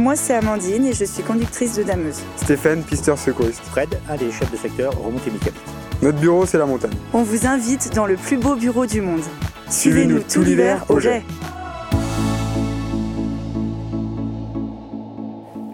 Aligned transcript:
Moi, 0.00 0.16
c'est 0.16 0.32
Amandine 0.32 0.86
et 0.86 0.94
je 0.94 1.04
suis 1.04 1.22
conductrice 1.22 1.76
de 1.76 1.82
dameuse. 1.82 2.20
Stéphane, 2.36 2.82
pisteur 2.82 3.18
secouriste. 3.18 3.60
Fred, 3.66 3.90
un 4.08 4.16
des 4.16 4.32
chefs 4.32 4.50
de 4.50 4.56
secteur 4.56 4.98
remontée 4.98 5.30
mécanique. 5.30 5.60
Notre 6.00 6.18
bureau, 6.18 6.46
c'est 6.46 6.56
la 6.56 6.64
montagne. 6.64 6.94
On 7.12 7.22
vous 7.22 7.46
invite 7.46 7.94
dans 7.94 8.06
le 8.06 8.16
plus 8.16 8.38
beau 8.38 8.56
bureau 8.56 8.86
du 8.86 9.02
monde. 9.02 9.20
Suivez-nous 9.68 10.20
tout 10.20 10.40
l'hiver 10.40 10.86
au 10.88 11.00
jet. 11.00 11.22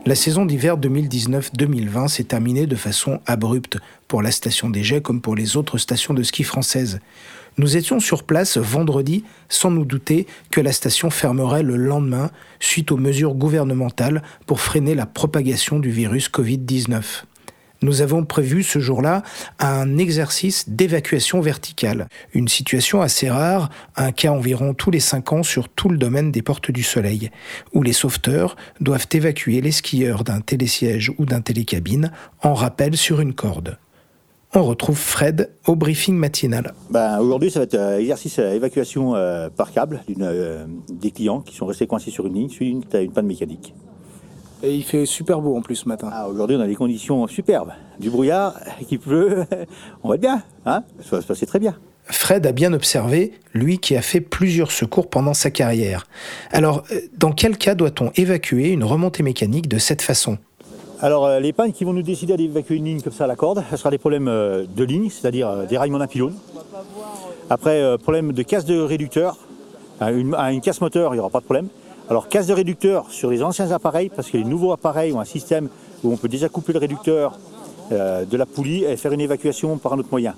La 0.06 0.16
saison 0.16 0.44
d'hiver 0.44 0.76
2019-2020 0.76 2.08
s'est 2.08 2.24
terminée 2.24 2.66
de 2.66 2.76
façon 2.76 3.20
abrupte 3.26 3.78
pour 4.08 4.22
la 4.22 4.32
station 4.32 4.70
des 4.70 4.82
Jets 4.82 5.02
comme 5.02 5.20
pour 5.20 5.36
les 5.36 5.56
autres 5.56 5.78
stations 5.78 6.14
de 6.14 6.24
ski 6.24 6.42
françaises. 6.42 6.98
Nous 7.58 7.76
étions 7.76 8.00
sur 8.00 8.24
place 8.24 8.58
vendredi 8.58 9.24
sans 9.48 9.70
nous 9.70 9.84
douter 9.84 10.26
que 10.50 10.60
la 10.60 10.72
station 10.72 11.10
fermerait 11.10 11.62
le 11.62 11.76
lendemain 11.76 12.30
suite 12.60 12.92
aux 12.92 12.98
mesures 12.98 13.34
gouvernementales 13.34 14.22
pour 14.46 14.60
freiner 14.60 14.94
la 14.94 15.06
propagation 15.06 15.78
du 15.78 15.90
virus 15.90 16.28
Covid-19 16.28 17.24
nous 17.82 18.00
avons 18.00 18.24
prévu 18.24 18.62
ce 18.62 18.78
jour-là 18.78 19.22
un 19.58 19.98
exercice 19.98 20.68
d'évacuation 20.68 21.40
verticale, 21.40 22.08
une 22.32 22.48
situation 22.48 23.02
assez 23.02 23.28
rare, 23.28 23.70
un 23.96 24.12
cas 24.12 24.30
environ 24.30 24.74
tous 24.74 24.90
les 24.90 25.00
cinq 25.00 25.32
ans 25.32 25.42
sur 25.42 25.68
tout 25.68 25.88
le 25.88 25.98
domaine 25.98 26.32
des 26.32 26.42
portes 26.42 26.70
du 26.70 26.82
soleil, 26.82 27.30
où 27.72 27.82
les 27.82 27.92
sauveteurs 27.92 28.56
doivent 28.80 29.06
évacuer 29.12 29.60
les 29.60 29.72
skieurs 29.72 30.24
d'un 30.24 30.40
télésiège 30.40 31.12
ou 31.18 31.26
d'un 31.26 31.40
télécabine 31.40 32.12
en 32.42 32.54
rappel 32.54 32.96
sur 32.96 33.20
une 33.20 33.34
corde. 33.34 33.78
On 34.54 34.62
retrouve 34.62 34.96
Fred 34.96 35.50
au 35.66 35.76
briefing 35.76 36.14
matinal. 36.14 36.72
Ben, 36.90 37.18
Aujourd'hui, 37.18 37.50
ça 37.50 37.60
va 37.60 37.64
être 37.64 37.74
un 37.74 37.78
euh, 37.78 37.98
exercice 37.98 38.38
évacuation 38.38 39.14
euh, 39.14 39.48
par 39.50 39.72
câble 39.72 40.02
euh, 40.20 40.66
des 40.88 41.10
clients 41.10 41.40
qui 41.40 41.54
sont 41.54 41.66
restés 41.66 41.86
coincés 41.86 42.10
sur 42.10 42.26
une 42.26 42.34
ligne 42.34 42.48
suite 42.48 42.94
à 42.94 43.00
une 43.00 43.12
panne 43.12 43.26
mécanique. 43.26 43.74
Et 44.62 44.74
il 44.74 44.84
fait 44.84 45.04
super 45.04 45.40
beau 45.40 45.56
en 45.56 45.62
plus 45.62 45.76
ce 45.76 45.88
matin. 45.88 46.08
Ah, 46.10 46.28
Aujourd'hui, 46.28 46.56
on 46.56 46.60
a 46.60 46.66
des 46.66 46.74
conditions 46.74 47.26
superbes. 47.26 47.72
Du 48.00 48.08
brouillard, 48.08 48.54
qui 48.88 48.98
pleut, 48.98 49.44
on 50.02 50.08
va 50.08 50.14
être 50.14 50.20
bien. 50.20 50.42
Hein? 50.64 50.82
Ça 51.02 51.16
va 51.16 51.22
se 51.22 51.26
passer 51.26 51.46
très 51.46 51.58
bien. 51.58 51.76
Fred 52.08 52.46
a 52.46 52.52
bien 52.52 52.72
observé, 52.72 53.32
lui 53.52 53.78
qui 53.78 53.96
a 53.96 54.02
fait 54.02 54.20
plusieurs 54.20 54.70
secours 54.70 55.10
pendant 55.10 55.34
sa 55.34 55.50
carrière. 55.50 56.06
Alors, 56.52 56.84
euh, 56.92 57.00
dans 57.18 57.32
quel 57.32 57.58
cas 57.58 57.74
doit-on 57.74 58.12
évacuer 58.14 58.70
une 58.70 58.84
remontée 58.84 59.22
mécanique 59.22 59.68
de 59.68 59.78
cette 59.78 60.02
façon? 60.02 60.38
Alors, 61.00 61.26
euh, 61.26 61.40
les 61.40 61.52
pannes 61.52 61.72
qui 61.72 61.84
vont 61.84 61.92
nous 61.92 62.02
décider 62.02 62.36
d'évacuer 62.36 62.76
une 62.76 62.84
ligne 62.84 63.00
comme 63.00 63.12
ça 63.12 63.24
à 63.24 63.26
la 63.26 63.36
corde, 63.36 63.62
ce 63.70 63.76
sera 63.76 63.90
des 63.90 63.98
problèmes 63.98 64.28
euh, 64.28 64.64
de 64.66 64.84
ligne, 64.84 65.10
c'est-à-dire 65.10 65.66
déraillement 65.68 65.98
d'un 65.98 66.06
pylône. 66.06 66.34
Après, 67.50 67.96
problème 67.98 68.32
de 68.32 68.42
casse 68.42 68.64
de 68.64 68.80
réducteur. 68.80 69.36
À 70.00 70.10
une, 70.10 70.60
casse 70.60 70.80
moteur, 70.80 71.14
il 71.14 71.16
n'y 71.16 71.20
aura 71.20 71.30
pas 71.30 71.40
de 71.40 71.44
problème. 71.44 71.68
Alors 72.08 72.28
casse 72.28 72.46
de 72.46 72.52
réducteur 72.52 73.10
sur 73.10 73.30
les 73.30 73.42
anciens 73.42 73.70
appareils, 73.70 74.10
parce 74.14 74.30
que 74.30 74.36
les 74.36 74.44
nouveaux 74.44 74.72
appareils 74.72 75.12
ont 75.12 75.20
un 75.20 75.24
système 75.24 75.68
où 76.04 76.12
on 76.12 76.16
peut 76.16 76.28
déjà 76.28 76.48
couper 76.48 76.72
le 76.72 76.78
réducteur 76.78 77.38
euh, 77.92 78.24
de 78.24 78.36
la 78.36 78.46
poulie 78.46 78.84
et 78.84 78.96
faire 78.96 79.12
une 79.12 79.20
évacuation 79.20 79.78
par 79.78 79.92
un 79.92 79.98
autre 79.98 80.08
moyen. 80.10 80.34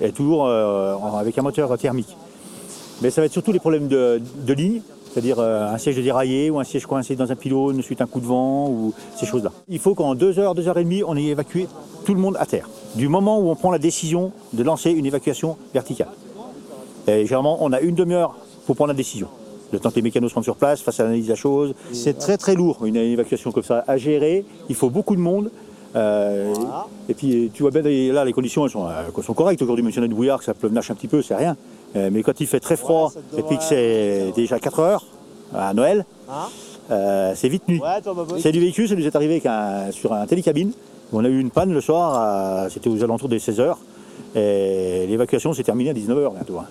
Et 0.00 0.12
toujours 0.12 0.46
euh, 0.46 0.96
avec 1.18 1.36
un 1.38 1.42
moteur 1.42 1.76
thermique. 1.78 2.16
Mais 3.02 3.10
ça 3.10 3.20
va 3.20 3.26
être 3.26 3.32
surtout 3.32 3.52
les 3.52 3.58
problèmes 3.58 3.88
de, 3.88 4.20
ligne, 4.48 4.80
c'est-à-dire 5.14 5.38
euh, 5.38 5.72
un 5.72 5.78
siège 5.78 5.94
déraillé 5.96 6.50
ou 6.50 6.58
un 6.58 6.64
siège 6.64 6.86
coincé 6.86 7.14
dans 7.14 7.30
un 7.30 7.36
pylône 7.36 7.80
suite 7.82 8.00
à 8.00 8.04
un 8.04 8.06
coup 8.08 8.18
de 8.18 8.26
vent 8.26 8.68
ou 8.68 8.92
ces 9.14 9.26
choses-là. 9.26 9.52
Il 9.68 9.78
faut 9.78 9.94
qu'en 9.94 10.16
deux 10.16 10.40
heures, 10.40 10.56
deux 10.56 10.66
heures 10.66 10.76
et 10.76 10.82
demie, 10.82 11.04
on 11.06 11.16
ait 11.16 11.26
évacué 11.26 11.68
tout 12.04 12.14
le 12.14 12.20
monde 12.20 12.36
à 12.40 12.46
terre. 12.46 12.68
Du 12.96 13.06
moment 13.06 13.38
où 13.38 13.48
on 13.48 13.54
prend 13.54 13.70
la 13.70 13.78
décision 13.78 14.32
de 14.52 14.62
lancer 14.64 14.90
une 14.90 15.06
évacuation 15.06 15.56
verticale. 15.72 16.08
Et 17.06 17.26
généralement, 17.26 17.58
on 17.60 17.72
a 17.72 17.80
une 17.80 17.94
demi-heure 17.94 18.34
pour 18.66 18.74
prendre 18.74 18.88
la 18.88 18.96
décision 18.96 19.28
le 19.72 19.80
temps 19.80 19.90
que 19.90 19.96
les 19.96 20.02
mécanos 20.02 20.30
se 20.30 20.34
rendent 20.34 20.44
sur 20.44 20.56
place, 20.56 20.80
face 20.82 21.00
à 21.00 21.04
l'analyse 21.04 21.26
de 21.26 21.30
la 21.30 21.36
chose. 21.36 21.74
C'est 21.92 22.18
très 22.18 22.36
très 22.36 22.54
lourd 22.54 22.86
une 22.86 22.96
évacuation 22.96 23.50
comme 23.50 23.62
ça 23.62 23.84
à 23.86 23.96
gérer. 23.96 24.44
Il 24.68 24.74
faut 24.74 24.90
beaucoup 24.90 25.16
de 25.16 25.20
monde. 25.20 25.50
Euh, 25.96 26.52
et 27.08 27.14
puis 27.14 27.52
tu 27.54 27.62
vois 27.62 27.70
bien 27.70 27.82
là 28.12 28.24
les 28.24 28.32
conditions 28.32 28.64
elles 28.64 28.72
sont, 28.72 28.86
euh, 28.88 29.22
sont 29.22 29.34
correctes 29.34 29.62
aujourd'hui, 29.62 29.84
monsieur 29.84 30.02
du 30.02 30.12
brouillard, 30.12 30.40
que 30.40 30.44
ça 30.44 30.52
pleuve 30.52 30.76
un 30.76 30.80
petit 30.80 31.06
peu, 31.06 31.22
c'est 31.22 31.36
rien. 31.36 31.56
Euh, 31.96 32.10
mais 32.12 32.22
quand 32.22 32.40
il 32.40 32.46
fait 32.46 32.60
très 32.60 32.76
froid 32.76 33.12
et 33.36 33.42
puis 33.42 33.56
que 33.56 33.62
c'est 33.62 34.32
déjà 34.34 34.58
4 34.58 34.80
heures 34.80 35.06
à 35.54 35.72
Noël, 35.74 36.04
c'est 36.88 37.48
vite 37.48 37.68
nuit. 37.68 37.80
c'est 38.40 38.52
du 38.52 38.60
véhicule, 38.60 38.88
ça 38.88 38.94
nous 38.94 39.06
est 39.06 39.16
arrivé 39.16 39.42
sur 39.92 40.12
un 40.12 40.26
télécabine. 40.26 40.72
On 41.12 41.24
a 41.24 41.28
eu 41.28 41.38
une 41.38 41.50
panne 41.50 41.72
le 41.72 41.80
soir, 41.80 42.70
c'était 42.70 42.88
aux 42.88 43.02
alentours 43.04 43.28
des 43.28 43.38
16 43.38 43.60
heures. 43.60 43.78
Et 44.34 45.06
l'évacuation 45.06 45.52
s'est 45.52 45.62
terminée 45.62 45.90
à 45.90 45.92
19 45.92 46.18
h 46.18 46.34
bientôt. 46.34 46.58
Hein. 46.58 46.66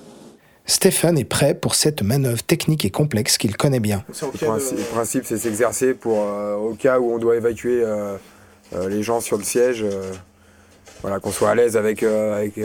Stéphane 0.66 1.18
est 1.18 1.26
prêt 1.26 1.54
pour 1.54 1.76
cette 1.76 2.02
manœuvre 2.02 2.42
technique 2.42 2.86
et 2.86 2.90
complexe 2.90 3.38
qu'il 3.38 3.58
connaît 3.58 3.82
bien. 3.82 4.04
Le 4.08 4.94
principe, 4.94 5.26
c'est 5.26 5.38
s'exercer 5.38 5.94
pour 5.94 6.20
euh, 6.22 6.56
au 6.56 6.74
cas 6.74 7.00
où 7.00 7.14
on 7.14 7.18
doit 7.18 7.36
évacuer 7.36 7.82
euh, 7.84 8.16
euh, 8.74 8.88
les 8.88 9.04
gens 9.04 9.20
sur 9.20 9.38
le 9.38 9.44
siège, 9.44 9.86
voilà, 11.02 11.20
qu'on 11.20 11.32
soit 11.32 11.50
à 11.50 11.56
l'aise 11.56 11.76
avec, 11.76 12.04
avec, 12.04 12.60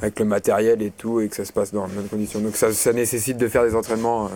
avec, 0.00 0.18
le 0.18 0.24
matériel 0.24 0.82
et 0.82 0.90
tout 0.90 1.20
et 1.20 1.28
que 1.28 1.36
ça 1.36 1.44
se 1.44 1.52
passe 1.52 1.72
dans 1.72 1.86
de 1.86 1.92
bonnes 1.92 2.08
conditions. 2.08 2.40
Donc 2.40 2.56
ça, 2.56 2.92
nécessite 2.92 3.36
de 3.36 3.48
faire 3.48 3.64
des 3.64 3.74
entraînements 3.74 4.30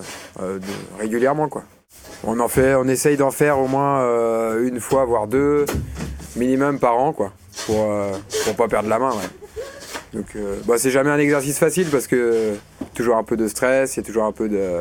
régulièrement. 0.98 1.48
Quoi. 1.48 1.64
On, 2.24 2.38
en 2.40 2.48
fait, 2.48 2.74
on 2.74 2.88
essaye 2.88 3.16
d'en 3.16 3.30
faire 3.30 3.58
au 3.58 3.68
moins 3.68 4.56
une 4.58 4.80
fois, 4.80 5.04
voire 5.04 5.26
deux, 5.26 5.66
minimum 6.36 6.78
par 6.78 6.98
an, 6.98 7.12
quoi, 7.12 7.32
pour 7.66 7.76
ne 7.76 8.52
pas 8.52 8.68
perdre 8.68 8.88
la 8.88 8.98
main. 8.98 9.12
Donc 10.16 10.34
euh, 10.34 10.56
bah, 10.66 10.78
c'est 10.78 10.90
jamais 10.90 11.10
un 11.10 11.18
exercice 11.18 11.58
facile 11.58 11.88
parce 11.90 12.06
que 12.06 12.54
toujours 12.94 13.16
un 13.16 13.22
peu 13.22 13.36
de 13.36 13.46
stress, 13.48 13.96
il 13.96 14.00
y 14.00 14.02
a 14.02 14.06
toujours 14.06 14.24
un 14.24 14.32
peu 14.32 14.48
de. 14.48 14.80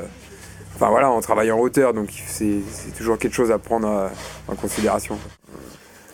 Enfin 0.75 0.89
voilà, 0.89 1.11
on 1.11 1.19
travaille 1.19 1.51
en 1.51 1.59
hauteur, 1.59 1.93
donc 1.93 2.09
c'est 2.27 2.61
toujours 2.97 3.17
quelque 3.17 3.33
chose 3.33 3.51
à 3.51 3.59
prendre 3.59 3.87
euh, 3.89 4.07
en 4.47 4.55
considération. 4.55 5.17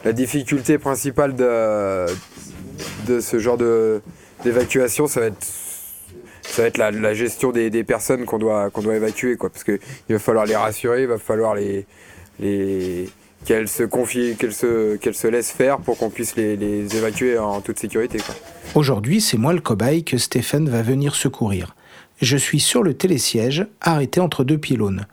La 0.04 0.14
difficulté 0.14 0.80
principale 0.80 1.36
de, 1.36 2.08
de 3.08 3.20
ce 3.20 3.38
genre 3.38 3.58
d'évacuation, 4.44 5.08
ça 5.08 5.22
va 5.22 5.26
être, 5.28 5.46
ça 6.42 6.62
va 6.64 6.68
être 6.68 6.78
la, 6.78 7.14
gestion 7.14 7.52
des, 7.52 7.84
personnes 7.84 8.26
qu'on 8.26 8.40
doit, 8.40 8.70
qu'on 8.70 8.82
doit 8.82 8.96
évacuer, 8.96 9.38
quoi, 9.38 9.50
parce 9.50 9.64
qu'il 9.64 9.80
va 10.10 10.20
falloir 10.20 10.46
les 10.46 10.56
rassurer, 10.56 11.04
il 11.04 11.08
va 11.08 11.18
falloir 11.18 11.56
les, 11.56 11.86
les, 12.40 13.10
qu'elles 13.46 13.68
se 13.68 13.84
confient, 13.84 14.36
qu'elles 14.38 14.54
se, 14.54 14.96
qu'elles 14.98 15.16
se 15.16 15.28
laissent 15.28 15.52
faire 15.52 15.80
pour 15.80 15.98
qu'on 15.98 16.10
puisse 16.10 16.36
les, 16.36 16.56
les, 16.56 16.96
évacuer 16.96 17.38
en 17.38 17.62
toute 17.62 17.80
sécurité. 17.80 18.20
Aujourd'hui, 18.76 19.22
c'est 19.22 19.38
moi 19.38 19.54
le 19.54 19.62
cobaye 19.62 20.04
que 20.04 20.18
Stéphane 20.18 20.70
va 20.70 20.82
venir 20.82 21.16
secourir. 21.16 21.76
Je 22.22 22.38
suis 22.38 22.60
sur 22.60 22.84
le 22.84 22.94
télésiège, 22.94 23.66
arrêté 23.82 24.20
entre 24.20 24.44
deux 24.44 24.58
pylônes. 24.58 25.08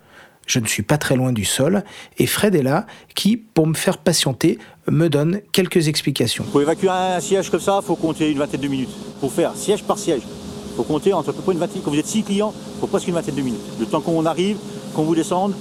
Je 0.46 0.60
ne 0.60 0.66
suis 0.66 0.82
pas 0.82 0.98
très 0.98 1.14
loin 1.14 1.32
du 1.32 1.44
sol, 1.44 1.84
et 2.18 2.26
Fred 2.26 2.54
est 2.54 2.62
là, 2.62 2.86
qui, 3.14 3.36
pour 3.36 3.66
me 3.66 3.74
faire 3.74 3.98
patienter, 3.98 4.58
me 4.90 5.08
donne 5.08 5.40
quelques 5.52 5.88
explications. 5.88 6.44
Pour 6.50 6.62
évacuer 6.62 6.88
un 6.88 7.20
siège 7.20 7.50
comme 7.50 7.60
ça, 7.60 7.80
il 7.82 7.86
faut 7.86 7.96
compter 7.96 8.30
une 8.30 8.38
vingtaine 8.38 8.60
de 8.60 8.68
minutes. 8.68 8.90
Pour 9.20 9.32
faire 9.32 9.52
siège 9.54 9.82
par 9.82 9.98
siège, 9.98 10.22
il 10.24 10.76
faut 10.76 10.82
compter 10.82 11.12
entre 11.12 11.30
à 11.30 11.32
peu 11.32 11.42
près 11.42 11.52
une 11.52 11.58
vingtaine. 11.58 11.82
Quand 11.84 11.90
vous 11.90 11.98
êtes 11.98 12.06
six 12.06 12.22
clients, 12.22 12.52
il 12.76 12.80
faut 12.80 12.86
presque 12.86 13.08
une 13.08 13.14
vingtaine 13.14 13.34
de 13.34 13.42
minutes. 13.42 13.60
Le 13.80 13.86
temps 13.86 14.00
qu'on 14.00 14.24
arrive, 14.26 14.56
qu'on 14.94 15.02
vous 15.02 15.14
descende, 15.14 15.52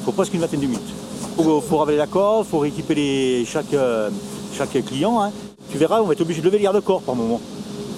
il 0.00 0.04
faut 0.04 0.12
presque 0.12 0.34
une 0.34 0.40
vingtaine 0.40 0.60
de 0.60 0.66
minutes. 0.66 0.94
Il 1.38 1.44
faut, 1.44 1.76
ravaler 1.76 1.98
la 1.98 2.06
corde, 2.06 2.46
il 2.46 2.50
faut 2.50 2.58
rééquiper 2.58 2.94
les, 2.94 3.44
chaque, 3.44 3.74
euh, 3.74 4.08
chaque 4.56 4.70
client. 4.84 5.20
Hein. 5.20 5.32
Tu 5.70 5.78
verras, 5.78 6.00
on 6.00 6.04
va 6.04 6.12
être 6.12 6.20
obligé 6.20 6.40
de 6.40 6.46
lever 6.46 6.58
le 6.58 6.64
garde-corps 6.64 7.02
par 7.02 7.16
moment. 7.16 7.40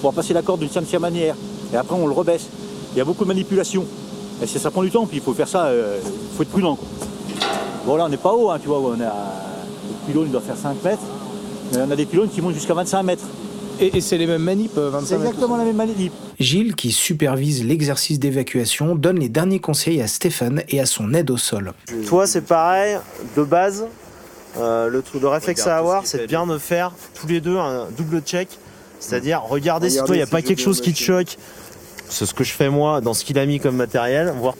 Pour 0.01 0.13
passer 0.13 0.33
la 0.33 0.41
corde 0.41 0.59
d'une 0.59 0.69
certaine 0.69 0.99
manière. 0.99 1.35
Et 1.73 1.77
après, 1.77 1.95
on 1.95 2.07
le 2.07 2.13
rebaisse. 2.13 2.47
Il 2.93 2.97
y 2.97 3.01
a 3.01 3.05
beaucoup 3.05 3.23
de 3.23 3.27
manipulation. 3.27 3.85
Et 4.41 4.47
ça 4.47 4.71
prend 4.71 4.83
du 4.83 4.91
temps, 4.91 5.05
puis 5.05 5.17
il 5.17 5.23
faut 5.23 5.33
faire 5.33 5.47
ça, 5.47 5.71
il 5.71 5.77
euh, 5.77 5.99
faut 6.35 6.43
être 6.43 6.49
prudent. 6.49 6.77
Bon, 7.85 7.95
là, 7.95 8.05
on 8.05 8.09
n'est 8.09 8.17
pas 8.17 8.33
haut, 8.33 8.51
hein, 8.51 8.59
tu 8.61 8.67
vois, 8.67 8.79
on 8.79 8.93
a, 8.93 8.95
le 8.95 9.56
pylône 10.07 10.29
doit 10.29 10.41
faire 10.41 10.57
5 10.57 10.83
mètres. 10.83 11.03
Mais 11.71 11.79
on 11.79 11.91
a 11.91 11.95
des 11.95 12.05
pylônes 12.05 12.29
qui 12.29 12.41
montent 12.41 12.53
jusqu'à 12.53 12.73
25 12.73 13.03
mètres. 13.03 13.23
Et, 13.79 14.01
c'est 14.01 14.17
les 14.17 14.25
mêmes 14.25 14.41
manips, 14.41 14.75
25 14.75 14.79
euh, 14.81 15.01
C'est 15.05 15.15
exactement 15.15 15.57
la 15.57 15.63
même 15.63 15.75
manip. 15.75 16.11
Gilles, 16.39 16.75
qui 16.75 16.91
supervise 16.91 17.63
l'exercice 17.63 18.17
d'évacuation, 18.17 18.95
donne 18.95 19.19
les 19.19 19.29
derniers 19.29 19.59
conseils 19.59 20.01
à 20.01 20.07
Stéphane 20.07 20.63
et 20.69 20.79
à 20.79 20.87
son 20.87 21.13
aide 21.13 21.29
au 21.29 21.37
sol. 21.37 21.73
Toi, 22.07 22.25
c'est 22.25 22.41
pareil, 22.41 22.97
de 23.35 23.43
base, 23.43 23.85
euh, 24.57 24.89
le, 24.89 25.03
le 25.21 25.27
réflexe 25.27 25.67
à 25.67 25.77
avoir, 25.77 26.07
c'est 26.07 26.25
bien 26.25 26.47
de 26.47 26.57
faire 26.57 26.91
tous 27.13 27.27
les 27.27 27.39
deux 27.39 27.57
un 27.57 27.87
double 27.95 28.21
check. 28.21 28.47
C'est-à-dire, 28.99 29.43
regarder 29.43 29.91
si 29.91 29.97
toi, 29.97 30.15
il 30.15 30.19
n'y 30.19 30.23
a 30.23 30.27
pas 30.27 30.41
quelque 30.41 30.61
chose 30.61 30.81
qui 30.81 30.93
te 30.93 30.99
choque. 30.99 31.37
C'est 32.09 32.25
ce 32.25 32.33
que 32.33 32.43
je 32.43 32.53
fais 32.53 32.69
moi 32.69 33.01
dans 33.01 33.13
ce 33.13 33.23
qu'il 33.23 33.37
a 33.37 33.45
mis 33.45 33.59
comme 33.59 33.75
matériel. 33.75 34.33
Voir 34.39 34.55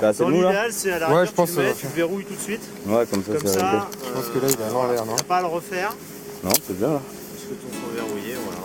bah, 0.00 0.12
dans 0.12 0.28
l'idéal, 0.28 0.72
c'est 0.72 0.92
à 0.92 0.98
la 0.98 1.12
ouais, 1.12 1.26
je 1.26 1.32
pense 1.32 1.52
tu, 1.52 1.58
le 1.58 1.72
tu 1.78 1.86
le 1.86 1.92
verrouilles 1.92 2.24
tout 2.24 2.34
de 2.34 2.40
suite. 2.40 2.62
Ouais, 2.86 3.04
comme 3.10 3.22
ça, 3.22 3.32
comme 3.32 3.46
ça, 3.46 3.88
Je 4.06 4.12
pense 4.12 4.26
que 4.26 4.38
là, 4.38 4.46
il 4.48 4.56
va 4.56 4.66
à 4.66 4.70
l'envers, 4.70 5.06
non 5.06 5.16
pas 5.26 5.36
à 5.38 5.40
le 5.42 5.46
refaire. 5.46 5.94
Non, 6.44 6.50
c'est 6.66 6.78
bien 6.78 6.88
là. 6.88 7.00
Parce 7.00 7.44
que 7.44 7.54
ton 7.54 7.72
sont 7.72 7.94
verrouillés, 7.94 8.34
voilà. 8.44 8.58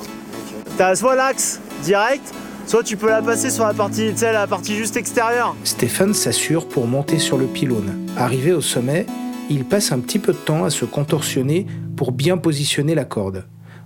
T'as 0.78 0.96
soit 0.96 1.16
l'axe 1.16 1.60
direct, 1.84 2.34
soit 2.68 2.84
tu 2.84 2.98
peux 2.98 3.10
la 3.10 3.22
passer 3.22 3.50
sur 3.50 3.66
la 3.66 3.74
partie, 3.74 4.12
la 4.22 4.48
partie 4.48 4.76
juste 4.76 4.98
extérieure. 4.98 5.56
Stéphane 5.64 6.14
s'assure 6.14 6.68
pour 6.68 6.88
monter 6.88 7.20
sur 7.20 7.38
le 7.38 7.46
pylône. 7.46 8.08
Arrivé 8.18 8.54
au 8.54 8.62
sommet, 8.62 9.06
il 9.50 9.66
passe 9.66 9.92
un 9.92 10.00
petit 10.00 10.20
peu 10.20 10.34
de 10.34 10.38
temps 10.38 10.64
à 10.64 10.70
se 10.70 10.86
contorsionner 10.86 11.68
pour 11.96 12.12
bien 12.12 12.38
positionner 12.38 12.96
la 12.96 13.06
corde. 13.06 13.46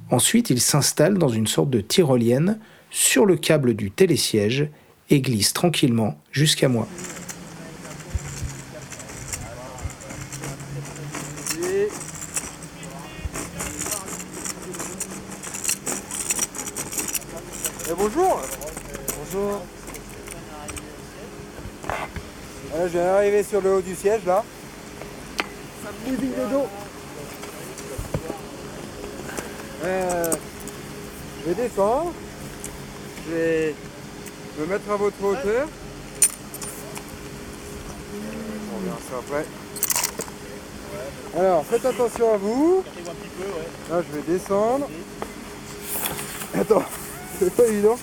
Ensuite, 0.09 0.49
il 0.49 0.61
s'installe 0.61 1.17
dans 1.17 1.27
une 1.27 1.47
sorte 1.47 1.69
de 1.69 1.81
tyrolienne 1.81 2.59
sur 2.89 3.25
le 3.25 3.35
câble 3.35 3.73
du 3.73 3.91
télésiège 3.91 4.69
et 5.09 5.21
glisse 5.21 5.53
tranquillement 5.53 6.17
jusqu'à 6.31 6.69
moi. 6.69 6.87
Sur 23.27 23.59
le 23.61 23.73
haut 23.73 23.81
du 23.81 23.93
siège 23.93 24.21
là. 24.25 24.41
Ça 25.83 25.89
dos. 26.49 26.67
Euh, 29.83 30.31
je 31.41 31.49
vais 31.49 31.61
descendre. 31.61 32.13
Je 33.27 33.33
vais 33.35 33.75
me 34.59 34.65
mettre 34.65 34.89
à 34.89 34.95
votre 34.95 35.21
hauteur. 35.21 35.67
On 38.73 38.85
verra 38.85 38.97
ça 39.09 39.17
après. 39.19 39.45
Alors, 41.37 41.65
faites 41.65 41.85
attention 41.85 42.33
à 42.33 42.37
vous. 42.37 42.83
Là, 43.89 44.01
je 44.09 44.17
vais 44.17 44.37
descendre. 44.37 44.87
Attends, 46.57 46.83
c'est 47.39 47.53
pas 47.53 47.65
évident. 47.65 47.97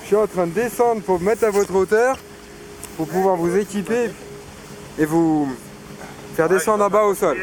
Je 0.00 0.06
suis 0.06 0.16
en 0.16 0.26
train 0.26 0.46
de 0.46 0.52
descendre 0.52 1.02
pour 1.02 1.20
me 1.20 1.26
mettre 1.26 1.44
à 1.44 1.50
votre 1.50 1.74
hauteur, 1.74 2.18
pour 2.96 3.06
pouvoir 3.06 3.36
vous 3.36 3.54
équiper 3.54 4.10
et 4.98 5.04
vous 5.04 5.48
faire 6.36 6.48
descendre 6.48 6.84
en 6.84 6.90
bas 6.90 7.04
au 7.04 7.14
sol. 7.14 7.36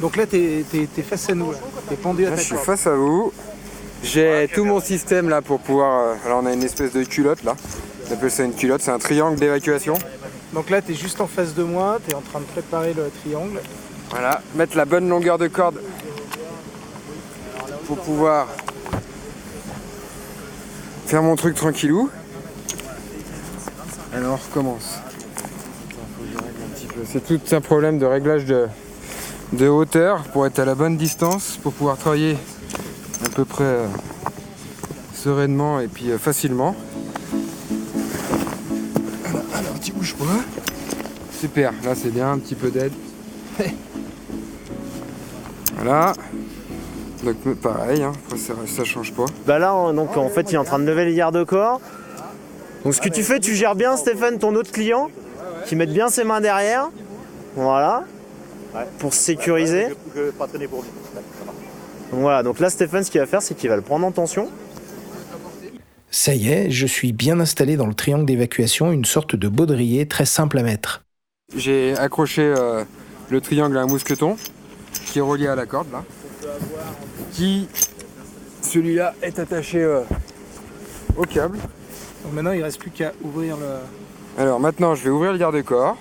Donc 0.00 0.16
là, 0.16 0.26
t'es 0.26 0.64
es, 0.74 1.02
face 1.02 1.28
à 1.30 1.34
nous. 1.34 1.52
T'es 1.88 1.96
pendu 1.96 2.26
à 2.26 2.30
Là, 2.30 2.36
ta 2.36 2.42
je 2.42 2.46
suis 2.46 2.56
face 2.56 2.86
à 2.86 2.94
vous. 2.94 3.32
J'ai 4.02 4.48
tout 4.54 4.64
mon 4.64 4.80
système 4.80 5.28
là 5.28 5.42
pour 5.42 5.58
pouvoir. 5.58 6.00
euh, 6.10 6.14
Alors, 6.24 6.40
on 6.42 6.46
a 6.46 6.52
une 6.52 6.62
espèce 6.62 6.92
de 6.92 7.02
culotte 7.02 7.42
là. 7.42 7.56
On 8.08 8.14
appelle 8.14 8.30
ça 8.30 8.44
une 8.44 8.54
culotte, 8.54 8.80
c'est 8.80 8.92
un 8.92 8.98
triangle 8.98 9.38
d'évacuation. 9.38 9.94
Donc 10.52 10.70
là, 10.70 10.80
t'es 10.80 10.94
juste 10.94 11.20
en 11.20 11.26
face 11.26 11.54
de 11.54 11.64
moi. 11.64 11.98
T'es 12.06 12.14
en 12.14 12.20
train 12.20 12.38
de 12.40 12.44
préparer 12.44 12.94
le 12.94 13.10
triangle. 13.22 13.60
Voilà, 14.10 14.40
mettre 14.54 14.76
la 14.76 14.84
bonne 14.84 15.08
longueur 15.08 15.36
de 15.36 15.48
corde 15.48 15.80
pour 17.86 17.98
pouvoir 17.98 18.46
faire 21.06 21.22
mon 21.22 21.34
truc 21.36 21.56
tranquillou. 21.56 22.08
Alors 24.14 24.38
on 24.40 24.48
recommence. 24.50 24.98
C'est 27.06 27.24
tout 27.26 27.40
un 27.54 27.60
problème 27.60 27.98
de 27.98 28.06
réglage 28.06 28.44
de, 28.44 28.66
de 29.52 29.68
hauteur 29.68 30.22
pour 30.24 30.46
être 30.46 30.58
à 30.58 30.64
la 30.64 30.74
bonne 30.74 30.96
distance, 30.96 31.58
pour 31.62 31.72
pouvoir 31.72 31.96
travailler 31.96 32.36
à 33.24 33.28
peu 33.30 33.44
près 33.44 33.64
euh, 33.64 33.86
sereinement 35.14 35.80
et 35.80 35.88
puis 35.88 36.10
euh, 36.10 36.18
facilement. 36.18 36.74
Alors, 39.26 39.42
alors 39.54 39.80
tu 39.80 39.92
bouges 39.92 40.14
pas. 40.16 40.24
Super, 41.32 41.72
là 41.84 41.94
c'est 41.94 42.10
bien, 42.10 42.32
un 42.32 42.38
petit 42.38 42.54
peu 42.54 42.70
d'aide. 42.70 42.92
Voilà. 45.80 46.12
Donc 47.22 47.36
pareil, 47.62 48.02
hein, 48.02 48.12
ça, 48.36 48.52
ça 48.66 48.82
change 48.84 49.12
pas. 49.12 49.26
Bah 49.46 49.60
là, 49.60 49.76
on- 49.76 49.94
donc 49.94 50.16
en 50.16 50.28
fait, 50.28 50.50
il 50.50 50.56
est 50.56 50.58
en 50.58 50.64
train 50.64 50.80
de 50.80 50.84
lever 50.84 51.04
les 51.04 51.14
garde-corps. 51.14 51.80
Donc 52.84 52.94
ce 52.94 53.00
que 53.00 53.08
tu 53.08 53.22
fais, 53.22 53.40
tu 53.40 53.54
gères 53.54 53.74
bien, 53.74 53.96
Stéphane, 53.96 54.38
ton 54.38 54.54
autre 54.54 54.72
client, 54.72 55.10
qui 55.66 55.76
met 55.76 55.86
bien 55.86 56.08
ses 56.08 56.24
mains 56.24 56.40
derrière. 56.40 56.90
Voilà. 57.56 58.04
Pour 58.98 59.12
se 59.14 59.20
sécuriser. 59.20 59.88
Donc 62.10 62.20
voilà, 62.20 62.42
donc 62.42 62.60
là, 62.60 62.70
Stéphane, 62.70 63.04
ce 63.04 63.10
qu'il 63.10 63.20
va 63.20 63.26
faire, 63.26 63.42
c'est 63.42 63.54
qu'il 63.54 63.68
va 63.68 63.76
le 63.76 63.82
prendre 63.82 64.06
en 64.06 64.12
tension. 64.12 64.48
Ça 66.10 66.34
y 66.34 66.48
est, 66.48 66.70
je 66.70 66.86
suis 66.86 67.12
bien 67.12 67.38
installé 67.38 67.76
dans 67.76 67.86
le 67.86 67.94
triangle 67.94 68.24
d'évacuation, 68.24 68.92
une 68.92 69.04
sorte 69.04 69.36
de 69.36 69.48
baudrier 69.48 70.08
très 70.08 70.24
simple 70.24 70.58
à 70.58 70.62
mettre. 70.62 71.02
J'ai 71.54 71.96
accroché 71.98 72.42
euh, 72.42 72.84
le 73.28 73.40
triangle 73.40 73.76
à 73.76 73.82
un 73.82 73.86
mousqueton 73.86 74.36
qui 75.06 75.18
est 75.18 75.22
relié 75.22 75.48
à 75.48 75.54
la 75.54 75.66
corde 75.66 75.88
là. 75.92 76.04
Qui, 77.32 77.68
celui-là, 78.62 79.14
est 79.22 79.38
attaché 79.38 79.82
euh, 79.82 80.00
au 81.16 81.24
câble. 81.24 81.58
Donc 82.24 82.32
maintenant, 82.34 82.52
il 82.52 82.62
reste 82.62 82.78
plus 82.78 82.90
qu'à 82.90 83.12
ouvrir 83.22 83.56
le. 83.56 84.42
Alors 84.42 84.60
maintenant, 84.60 84.94
je 84.94 85.04
vais 85.04 85.10
ouvrir 85.10 85.32
le 85.32 85.38
garde-corps. 85.38 85.96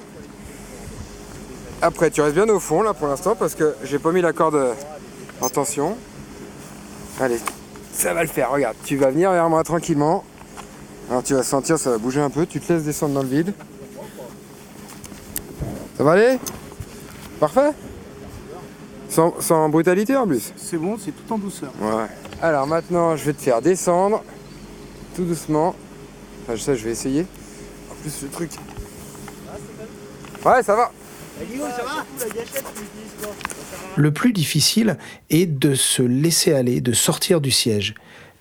Après, 1.81 2.10
tu 2.10 2.22
restes 2.22 2.36
bien 2.36 2.50
au 2.50 2.60
fond 2.60 2.81
là 2.81 2.94
pour 2.94 3.08
l'instant 3.08 3.36
parce 3.36 3.54
que 3.56 3.75
j'ai 3.84 4.00
pas 4.00 4.12
mis 4.12 4.22
la 4.22 4.34
corde 4.34 4.74
en 5.42 5.50
tension. 5.50 5.96
Allez, 7.19 7.40
ça 7.94 8.14
va 8.14 8.24
le 8.24 8.30
faire. 8.30 8.52
Regarde, 8.52 8.75
tu 8.84 8.98
vas 8.98 9.12
venir 9.12 9.31
vers 9.31 9.50
moi 9.50 9.64
tranquillement. 9.64 10.24
Alors 11.10 11.24
tu 11.24 11.36
vas 11.36 11.44
sentir, 11.44 11.78
ça 11.78 11.92
va 11.92 11.98
bouger 11.98 12.20
un 12.20 12.30
peu. 12.30 12.46
Tu 12.46 12.60
te 12.60 12.74
laisses 12.74 12.84
descendre 12.84 13.13
dans 13.13 13.22
le 13.22 13.28
vide. 13.28 13.54
Ça 15.98 16.04
va 16.04 16.12
aller? 16.13 16.38
Parfait? 17.40 17.72
Sans, 19.10 19.40
sans 19.40 19.70
brutalité 19.70 20.16
en 20.16 20.28
plus? 20.28 20.54
C'est 20.58 20.78
bon, 20.78 20.98
c'est 21.00 21.12
tout 21.12 21.34
en 21.34 21.38
douceur. 21.38 21.72
Ouais. 21.80 22.08
Alors 22.42 22.68
maintenant, 22.68 23.16
je 23.16 23.25
vais 23.25 23.34
te 23.34 23.42
faire 23.42 23.62
descendre 23.62 24.24
tout 25.16 25.24
doucement. 25.24 25.75
Enfin, 26.48 26.56
je 26.56 26.62
sais, 26.62 26.78
je 26.78 26.86
vais 26.86 26.92
essayer. 26.92 27.26
En 27.92 27.96
plus, 27.96 28.22
le 28.24 28.30
truc. 28.30 28.52
Ouais, 30.46 30.64
ça 30.64 30.78
va. 30.78 30.94
Le 33.98 34.14
plus 34.14 34.32
difficile 34.32 34.98
est 35.30 35.46
de 35.46 35.76
se 35.76 36.02
laisser 36.02 36.54
aller, 36.54 36.80
de 36.80 36.94
sortir 36.94 37.42
du 37.42 37.52
siège. 37.52 37.96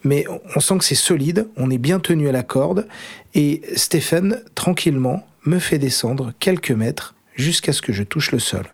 Mais 0.04 0.24
on 0.54 0.60
sent 0.60 0.78
que 0.78 0.84
c'est 0.84 0.94
solide, 0.94 1.48
on 1.56 1.68
est 1.68 1.78
bien 1.78 1.98
tenu 1.98 2.28
à 2.28 2.32
la 2.32 2.44
corde, 2.44 2.86
et 3.34 3.62
Stéphane, 3.74 4.40
tranquillement, 4.54 5.26
me 5.44 5.58
fait 5.58 5.78
descendre 5.78 6.32
quelques 6.38 6.70
mètres 6.70 7.16
jusqu'à 7.34 7.72
ce 7.72 7.82
que 7.82 7.92
je 7.92 8.04
touche 8.04 8.30
le 8.30 8.38
sol. 8.38 8.66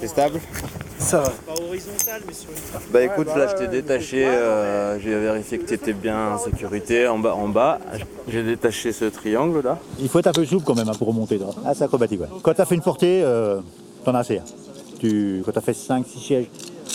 C'est 0.00 0.08
stable 0.08 0.40
Ça 1.02 1.20
va. 1.20 1.30
Pas 1.30 1.60
horizontal, 1.60 2.22
mais 2.26 2.32
sur 2.32 2.48
une 2.50 2.92
Bah 2.92 3.02
écoute, 3.02 3.26
là 3.36 3.46
je 3.48 3.56
t'ai 3.56 3.68
détaché, 3.68 4.24
euh, 4.26 4.98
j'ai 5.00 5.14
vérifié 5.18 5.58
que 5.58 5.66
tu 5.66 5.74
étais 5.74 5.92
bien 5.92 6.34
en 6.34 6.38
sécurité 6.38 7.06
en 7.08 7.18
bas. 7.18 7.34
En 7.34 7.48
bas. 7.48 7.78
J'ai 8.28 8.42
détaché 8.42 8.92
ce 8.92 9.06
triangle 9.06 9.60
là. 9.62 9.78
Il 10.00 10.08
faut 10.08 10.18
être 10.20 10.28
un 10.28 10.32
peu 10.32 10.44
souple 10.46 10.64
quand 10.64 10.74
même 10.76 10.88
hein, 10.88 10.94
pour 10.96 11.08
remonter. 11.08 11.38
toi. 11.38 11.50
Ah, 11.66 11.74
c'est 11.74 11.84
acrobatique, 11.84 12.20
ouais. 12.20 12.28
Quand 12.42 12.54
tu 12.54 12.60
as 12.60 12.64
fait 12.64 12.74
une 12.76 12.80
portée, 12.82 13.22
euh, 13.24 13.60
t'en 14.04 14.14
as 14.14 14.20
assez. 14.20 14.38
hein. 14.38 14.44
Tu, 15.00 15.42
quand 15.44 15.52
tu 15.52 15.58
as 15.58 15.62
fait 15.62 15.74
5, 15.74 16.06
6 16.06 16.18
sièges, 16.20 16.46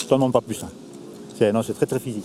t'en 0.08 0.16
demandes 0.16 0.32
pas 0.32 0.40
plus. 0.40 0.62
hein. 0.64 0.68
C'est, 1.38 1.52
non, 1.52 1.62
c'est 1.62 1.74
très 1.74 1.86
très 1.86 2.00
physique. 2.00 2.24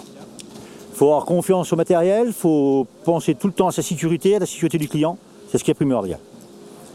faut 0.94 1.08
avoir 1.08 1.26
confiance 1.26 1.72
au 1.74 1.76
matériel, 1.76 2.32
faut 2.34 2.88
penser 3.04 3.36
tout 3.36 3.48
le 3.48 3.54
temps 3.54 3.68
à 3.68 3.72
sa 3.72 3.82
sécurité, 3.84 4.38
à 4.38 4.40
la 4.40 4.46
sécurité 4.46 4.78
du 4.78 4.88
client. 4.88 5.18
C'est 5.52 5.58
ce 5.60 5.64
qui 5.64 5.70
est 5.72 5.76
primordial. 5.76 6.20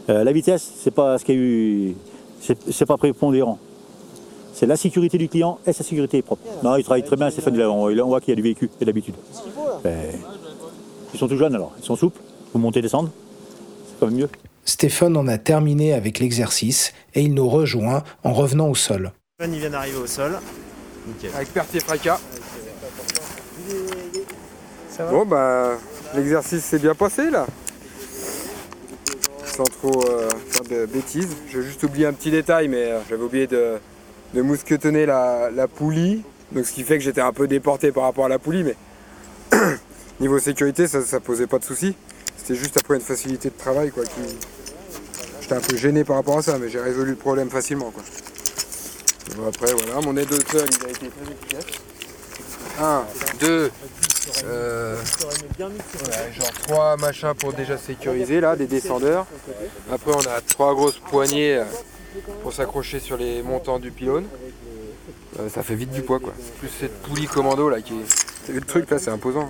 Euh, 0.09 0.23
la 0.23 0.31
vitesse, 0.33 0.67
c'est 0.79 0.91
pas 0.91 1.17
ce 1.19 1.23
qu'il 1.23 1.35
y 1.35 1.37
a 1.37 1.41
eu. 1.41 1.95
C'est, 2.41 2.57
c'est 2.71 2.85
pas 2.85 2.97
prépondérant. 2.97 3.59
C'est 4.53 4.65
la 4.65 4.75
sécurité 4.75 5.17
du 5.17 5.29
client 5.29 5.59
et 5.65 5.73
sa 5.73 5.83
sécurité 5.83 6.21
propre. 6.21 6.41
Non, 6.63 6.75
il 6.75 6.83
travaille 6.83 7.03
très 7.03 7.15
bien, 7.15 7.29
Stéphane. 7.29 7.59
On, 7.61 7.87
on 7.87 8.07
voit 8.07 8.19
qu'il 8.19 8.29
y 8.29 8.33
a 8.33 8.35
du 8.35 8.41
vécu 8.41 8.69
et 8.81 8.85
d'habitude. 8.85 9.15
Ben, 9.83 9.97
ils 11.13 11.19
sont 11.19 11.27
tout 11.27 11.37
jeunes 11.37 11.55
alors, 11.55 11.73
ils 11.79 11.85
sont 11.85 11.95
souples. 11.95 12.19
Vous 12.53 12.59
montez, 12.59 12.81
descendre, 12.81 13.09
c'est 13.87 13.99
quand 13.99 14.07
même 14.07 14.15
mieux. 14.15 14.29
Stéphane 14.65 15.17
en 15.17 15.27
a 15.27 15.37
terminé 15.37 15.93
avec 15.93 16.19
l'exercice 16.19 16.93
et 17.15 17.21
il 17.21 17.33
nous 17.33 17.49
rejoint 17.49 18.03
en 18.23 18.33
revenant 18.33 18.69
au 18.69 18.75
sol. 18.75 19.11
Stéphane, 19.35 19.55
il 19.55 19.59
vient 19.59 19.69
d'arriver 19.69 19.97
au 19.97 20.07
sol. 20.07 20.37
Nickel. 21.07 21.31
Avec 21.35 21.53
perte 21.53 21.73
et 21.75 21.79
fracas. 21.79 22.19
Ça 24.89 25.05
va 25.05 25.11
Bon, 25.11 25.25
bah, 25.25 25.77
l'exercice 26.15 26.63
s'est 26.63 26.79
bien 26.79 26.95
passé 26.95 27.29
là. 27.29 27.45
Sans 29.45 29.63
trop 29.63 30.03
euh, 30.09 30.29
faire 30.47 30.63
de 30.63 30.85
bêtises. 30.85 31.35
J'ai 31.51 31.61
juste 31.61 31.83
oublié 31.83 32.05
un 32.05 32.13
petit 32.13 32.31
détail, 32.31 32.67
mais 32.67 32.91
euh, 32.91 32.99
j'avais 33.09 33.23
oublié 33.23 33.47
de, 33.47 33.77
de 34.33 34.41
mousquetonner 34.41 35.05
la, 35.05 35.49
la 35.53 35.67
poulie. 35.67 36.23
Donc, 36.51 36.65
ce 36.65 36.71
qui 36.71 36.83
fait 36.83 36.97
que 36.97 37.03
j'étais 37.03 37.21
un 37.21 37.33
peu 37.33 37.47
déporté 37.47 37.91
par 37.91 38.03
rapport 38.03 38.25
à 38.25 38.29
la 38.29 38.39
poulie, 38.39 38.63
mais 38.63 38.75
niveau 40.19 40.39
sécurité, 40.39 40.87
ça, 40.87 41.01
ça 41.01 41.19
posait 41.19 41.47
pas 41.47 41.59
de 41.59 41.63
soucis. 41.63 41.95
C'était 42.37 42.55
juste 42.55 42.77
après 42.77 42.95
une 42.95 43.01
facilité 43.01 43.49
de 43.49 43.57
travail, 43.57 43.91
quoi. 43.91 44.03
Qui... 44.03 44.21
J'étais 45.41 45.55
un 45.55 45.61
peu 45.61 45.75
gêné 45.75 46.03
par 46.03 46.15
rapport 46.15 46.37
à 46.39 46.41
ça, 46.41 46.57
mais 46.57 46.69
j'ai 46.69 46.79
résolu 46.79 47.11
le 47.11 47.17
problème 47.17 47.49
facilement, 47.49 47.91
quoi. 47.91 48.03
Après, 49.47 49.73
voilà, 49.73 50.01
mon 50.01 50.17
aide 50.17 50.31
au 50.31 50.39
sol, 50.51 50.67
il 50.67 50.85
a 50.85 50.89
été 50.89 51.09
très 51.09 51.31
efficace. 51.31 51.65
Un, 52.81 53.03
deux, 53.39 53.69
euh, 54.45 54.95
ouais, 54.95 56.33
genre 56.33 56.51
trois 56.63 56.97
machins 56.97 57.33
pour 57.37 57.53
déjà 57.53 57.77
sécuriser 57.77 58.39
là, 58.39 58.55
des 58.55 58.67
descendeurs. 58.67 59.25
Après 59.91 60.11
on 60.13 60.19
a 60.19 60.41
trois 60.41 60.73
grosses 60.73 60.99
poignées 60.99 61.57
euh, 61.57 61.63
pour 62.41 62.53
s'accrocher 62.53 62.99
sur 62.99 63.17
les 63.17 63.41
montants 63.43 63.79
du 63.79 63.91
pylône. 63.91 64.25
Euh, 65.39 65.49
ça 65.49 65.63
fait 65.63 65.75
vite 65.75 65.91
du 65.91 66.01
poids 66.01 66.19
quoi. 66.19 66.33
Plus 66.59 66.69
cette 66.69 67.01
poulie 67.01 67.27
commando 67.27 67.69
là 67.69 67.81
qui 67.81 67.93
est. 67.93 68.51
Le 68.53 68.61
truc 68.61 68.89
là 68.89 68.97
c'est 68.97 69.11
imposant. 69.11 69.49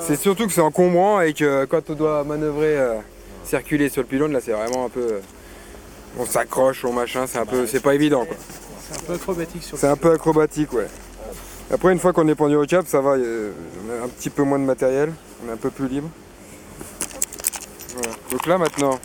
C'est 0.00 0.16
surtout 0.16 0.46
que 0.46 0.52
c'est 0.52 0.60
encombrant 0.60 1.20
et 1.20 1.32
que 1.32 1.64
quand 1.64 1.90
on 1.90 1.94
doit 1.94 2.24
manœuvrer, 2.24 2.78
euh, 2.78 2.94
circuler 3.44 3.88
sur 3.88 4.02
le 4.02 4.08
pylône 4.08 4.32
là 4.32 4.40
c'est 4.40 4.52
vraiment 4.52 4.86
un 4.86 4.88
peu. 4.88 5.00
euh, 5.00 5.20
on 6.18 6.24
s'accroche 6.24 6.84
au 6.84 6.92
machin, 6.92 7.26
c'est 7.26 7.38
un 7.38 7.46
peu. 7.46 7.66
c'est 7.66 7.80
pas 7.80 7.94
évident 7.94 8.24
quoi. 8.24 8.36
C'est 8.90 8.98
un 8.98 9.04
peu 9.06 9.12
acrobatique 9.14 9.62
sur 9.62 9.76
C'est 9.76 9.86
un 9.88 9.96
peu 9.96 10.12
acrobatique, 10.12 10.72
ouais. 10.72 10.86
Après, 11.70 11.92
une 11.92 11.98
fois 11.98 12.14
qu'on 12.14 12.26
est 12.28 12.34
pendu 12.34 12.56
au 12.56 12.64
cap, 12.64 12.86
ça 12.86 13.02
va, 13.02 13.10
euh, 13.10 13.52
on 13.86 13.92
a 13.92 14.04
un 14.06 14.08
petit 14.08 14.30
peu 14.30 14.42
moins 14.42 14.58
de 14.58 14.64
matériel, 14.64 15.12
on 15.44 15.50
est 15.50 15.52
un 15.52 15.56
peu 15.58 15.68
plus 15.68 15.86
libre. 15.86 16.08
Voilà. 17.94 18.16
Donc 18.30 18.46
là, 18.46 18.56
maintenant, 18.56 18.98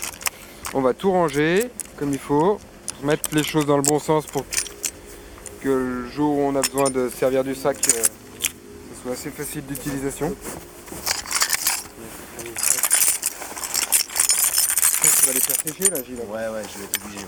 on 0.73 0.79
va 0.79 0.93
tout 0.93 1.11
ranger 1.11 1.69
comme 1.97 2.11
il 2.11 2.19
faut, 2.19 2.57
mettre 3.03 3.29
les 3.33 3.43
choses 3.43 3.65
dans 3.65 3.77
le 3.77 3.83
bon 3.83 3.99
sens 3.99 4.25
pour 4.25 4.45
que 5.61 5.69
le 5.69 6.07
jour 6.09 6.37
où 6.37 6.41
on 6.41 6.55
a 6.55 6.61
besoin 6.61 6.89
de 6.89 7.09
servir 7.09 7.43
du 7.43 7.55
sac, 7.55 7.77
euh, 7.87 7.91
ce 7.91 9.01
soit 9.01 9.11
assez 9.13 9.29
facile 9.29 9.65
d'utilisation. 9.65 10.33
Tu 15.01 15.25
vas 15.25 15.33
les 15.33 15.39
faire 15.39 15.55
sécher 15.65 15.89
là, 15.89 15.97
Gilles 16.05 16.17
Ouais, 16.29 16.47
ouais, 16.47 16.61
je 16.73 16.79
vais 16.79 16.85
être 16.85 17.05
obligé. 17.05 17.25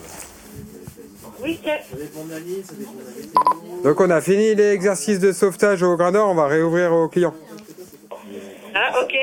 Oui, 1.42 1.60
c'est-. 1.64 3.84
Donc 3.84 4.00
on 4.00 4.10
a 4.10 4.22
fini 4.22 4.56
l'exercice 4.56 5.20
de 5.20 5.32
sauvetage 5.32 5.84
au 5.84 5.96
grain 5.98 6.12
d'or, 6.12 6.30
on 6.30 6.36
va 6.36 6.48
réouvrir 6.48 6.94
aux 6.94 7.08
clients. 7.08 7.34
Ah, 8.74 9.02
ok. 9.02 9.14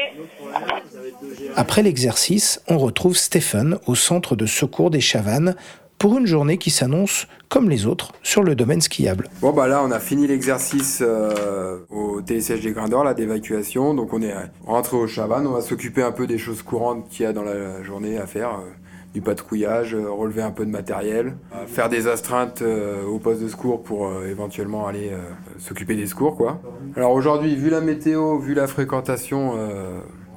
Après 1.56 1.82
l'exercice, 1.82 2.61
on 2.68 2.78
retrouve 2.78 3.16
Stéphane 3.16 3.78
au 3.87 3.94
centre 3.94 4.37
de 4.37 4.47
secours 4.47 4.90
des 4.90 5.00
Chavannes 5.00 5.56
pour 6.02 6.18
une 6.18 6.26
journée 6.26 6.59
qui 6.59 6.71
s'annonce, 6.71 7.28
comme 7.49 7.71
les 7.71 7.87
autres, 7.87 8.11
sur 8.25 8.42
le 8.42 8.56
domaine 8.56 8.80
skiable. 8.80 9.28
Bon 9.40 9.52
bah 9.52 9.68
là 9.68 9.85
on 9.85 9.92
a 9.92 10.00
fini 10.00 10.26
l'exercice 10.26 11.00
euh, 11.00 11.78
au 11.90 12.21
télésiège 12.21 12.62
des 12.62 12.73
grains 12.73 12.88
d'or 12.88 13.04
là 13.04 13.14
d'évacuation, 13.14 13.94
donc 13.94 14.12
on 14.12 14.21
est 14.21 14.35
rentré 14.66 14.97
au 14.97 15.06
Chavannes, 15.06 15.47
on 15.47 15.52
va 15.52 15.61
s'occuper 15.61 16.02
un 16.02 16.11
peu 16.11 16.26
des 16.26 16.38
choses 16.38 16.62
courantes 16.62 17.09
qu'il 17.09 17.23
y 17.23 17.26
a 17.26 17.32
dans 17.32 17.44
la 17.44 17.85
journée 17.85 18.18
à 18.18 18.26
faire, 18.26 18.49
euh, 18.49 18.73
du 19.14 19.21
patrouillage, 19.21 19.94
euh, 19.94 20.11
relever 20.11 20.42
un 20.42 20.50
peu 20.50 20.66
de 20.66 20.73
matériel, 20.73 21.37
faire 21.68 21.88
des 21.88 22.09
astreintes 22.09 22.64
au 23.09 23.21
poste 23.21 23.40
de 23.40 23.47
secours 23.47 23.85
pour 23.85 24.11
éventuellement 24.25 24.88
aller 24.88 25.12
s'occuper 25.61 25.94
des 25.94 26.09
secours 26.09 26.37
quoi. 26.37 26.61
Alors 26.97 27.12
aujourd'hui 27.12 27.54
vu 27.54 27.71
la 27.71 27.80
météo, 27.80 28.40
vu 28.40 28.54
la 28.54 28.66
fréquentation, 28.66 29.54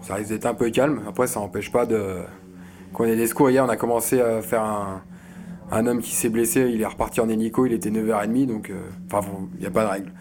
ça 0.03 0.13
risque 0.13 0.29
d'être 0.29 0.45
un 0.45 0.53
peu 0.53 0.69
calme, 0.69 1.01
après 1.07 1.25
ça 1.25 1.39
n'empêche 1.39 1.71
pas 1.71 1.87
de 1.87 2.17
qu'on 2.93 3.05
ait 3.05 3.15
des 3.15 3.25
secours. 3.25 3.49
Hier 3.49 3.65
on 3.65 3.69
a 3.69 3.77
commencé 3.77 4.21
à 4.21 4.43
faire 4.43 4.61
un, 4.61 5.01
un 5.71 5.87
homme 5.87 6.01
qui 6.01 6.11
s'est 6.15 6.29
blessé, 6.29 6.69
il 6.73 6.81
est 6.81 6.85
reparti 6.85 7.19
en 7.21 7.29
hélico, 7.29 7.65
il 7.65 7.73
était 7.73 7.89
9h30, 7.89 8.45
donc 8.47 8.69
euh, 8.69 8.75
enfin 9.11 9.27
il 9.55 9.61
n'y 9.61 9.65
a 9.67 9.71
pas 9.71 9.83
de 9.85 9.89
règle. 9.89 10.11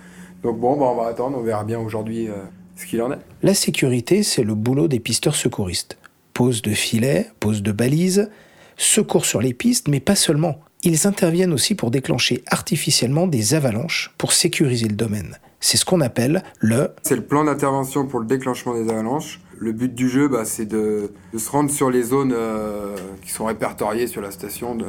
Donc 0.43 0.59
bon, 0.61 0.77
bah, 0.77 0.87
on 0.87 0.97
va 0.97 1.09
attendre, 1.09 1.37
on 1.39 1.43
verra 1.43 1.65
bien 1.65 1.79
aujourd'hui 1.81 2.29
euh, 2.29 2.33
ce 2.77 2.87
qu'il 2.87 3.01
en 3.03 3.13
est. 3.13 3.19
La 3.43 3.55
sécurité, 3.55 4.23
c'est 4.23 4.43
le 4.45 4.55
boulot 4.55 4.89
des 4.89 5.01
pisteurs 5.01 5.35
secouristes. 5.37 5.99
Pose 6.33 6.63
de 6.63 6.71
filets, 6.73 7.31
pose 7.41 7.63
de 7.63 7.73
balises, 7.73 8.31
secours 8.77 9.25
sur 9.25 9.41
les 9.41 9.55
pistes, 9.55 9.89
mais 9.89 10.01
pas 10.01 10.17
seulement. 10.17 10.61
Ils 10.83 11.07
interviennent 11.07 11.53
aussi 11.53 11.75
pour 11.75 11.91
déclencher 11.91 12.43
artificiellement 12.49 13.27
des 13.27 13.55
avalanches 13.55 14.13
pour 14.19 14.33
sécuriser 14.33 14.89
le 14.89 14.97
domaine. 14.97 15.37
C'est 15.61 15.79
ce 15.79 15.85
qu'on 15.87 16.03
appelle 16.03 16.43
le 16.59 16.91
C'est 17.05 17.17
le 17.17 17.25
plan 17.25 17.45
d'intervention 17.45 18.07
pour 18.07 18.21
le 18.21 18.27
déclenchement 18.27 18.75
des 18.75 18.91
avalanches. 18.91 19.41
Le 19.59 19.73
but 19.73 19.95
du 19.95 20.11
jeu, 20.11 20.29
bah, 20.29 20.45
c'est 20.45 20.67
de, 20.67 21.13
de 21.33 21.39
se 21.39 21.49
rendre 21.49 21.71
sur 21.71 21.89
les 21.89 22.03
zones 22.03 22.35
euh, 22.37 22.97
qui 23.23 23.31
sont 23.31 23.47
répertoriées 23.47 24.07
sur 24.09 24.21
la 24.21 24.31
station 24.31 24.75
de- 24.75 24.85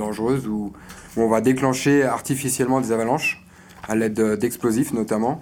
dangereuses 0.00 0.46
où, 0.48 0.72
où 1.16 1.20
on 1.22 1.28
va 1.28 1.40
déclencher 1.40 2.02
artificiellement 2.04 2.80
des 2.80 2.90
avalanches 2.92 3.42
à 3.88 3.94
l'aide 3.94 4.14
de- 4.14 4.34
d'explosifs 4.36 4.92
notamment. 4.92 5.40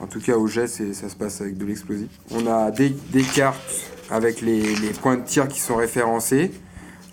En 0.00 0.06
tout 0.06 0.20
cas 0.20 0.36
au 0.36 0.46
jet, 0.46 0.66
ça 0.68 1.08
se 1.08 1.16
passe 1.16 1.40
avec 1.40 1.56
de 1.56 1.64
l'explosif. 1.64 2.08
On 2.30 2.46
a 2.46 2.70
des, 2.70 2.90
des 3.12 3.22
cartes 3.22 3.60
avec 4.10 4.40
les, 4.40 4.60
les 4.76 4.90
points 4.90 5.16
de 5.16 5.22
tir 5.22 5.48
qui 5.48 5.60
sont 5.60 5.76
référencés, 5.76 6.50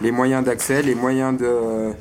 les 0.01 0.12
moyens 0.12 0.43
d'accès, 0.43 0.81
les 0.81 0.95
moyens 0.95 1.38
de- 1.38 1.91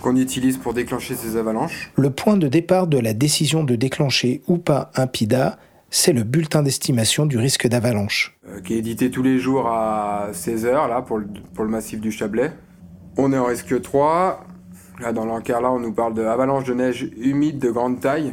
qu'on 0.00 0.14
utilise 0.16 0.56
pour 0.58 0.74
déclencher 0.74 1.16
ces 1.16 1.36
avalanches. 1.36 1.90
Le 1.96 2.10
point 2.10 2.36
de 2.36 2.46
départ 2.48 2.86
de 2.86 2.98
la 2.98 3.12
décision 3.14 3.64
de 3.64 3.74
déclencher 3.74 4.42
ou 4.46 4.56
pas 4.58 4.90
un 4.94 5.08
PIDA, 5.08 5.58
c'est 5.90 6.12
le 6.12 6.22
bulletin 6.22 6.62
d'estimation 6.62 7.26
du 7.26 7.36
risque 7.36 7.66
d'avalanche. 7.66 8.38
euh, 8.48 8.60
qui 8.60 8.74
est 8.74 8.78
édité 8.78 9.10
tous 9.10 9.22
les 9.24 9.38
jours 9.40 9.66
à 9.68 10.28
16h 10.32 10.70
là, 10.88 11.02
pour, 11.02 11.18
le, 11.18 11.26
pour 11.54 11.64
le 11.64 11.70
massif 11.70 11.98
du 12.00 12.12
Chablais. 12.12 12.52
On 13.20 13.32
est 13.32 13.38
en 13.38 13.46
risque 13.46 13.82
3. 13.82 14.46
Là, 15.00 15.12
dans 15.12 15.24
l'encart, 15.24 15.60
là, 15.60 15.72
on 15.72 15.80
nous 15.80 15.92
parle 15.92 16.14
de 16.14 16.22
de 16.22 16.74
neige 16.74 17.10
humide 17.18 17.58
de 17.58 17.68
grande 17.68 17.98
taille. 17.98 18.32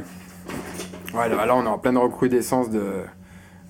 Ouais, 1.15 1.27
là, 1.27 1.55
on 1.55 1.63
est 1.63 1.67
en 1.67 1.79
pleine 1.79 1.97
recrudescence 1.97 2.69
de. 2.69 2.83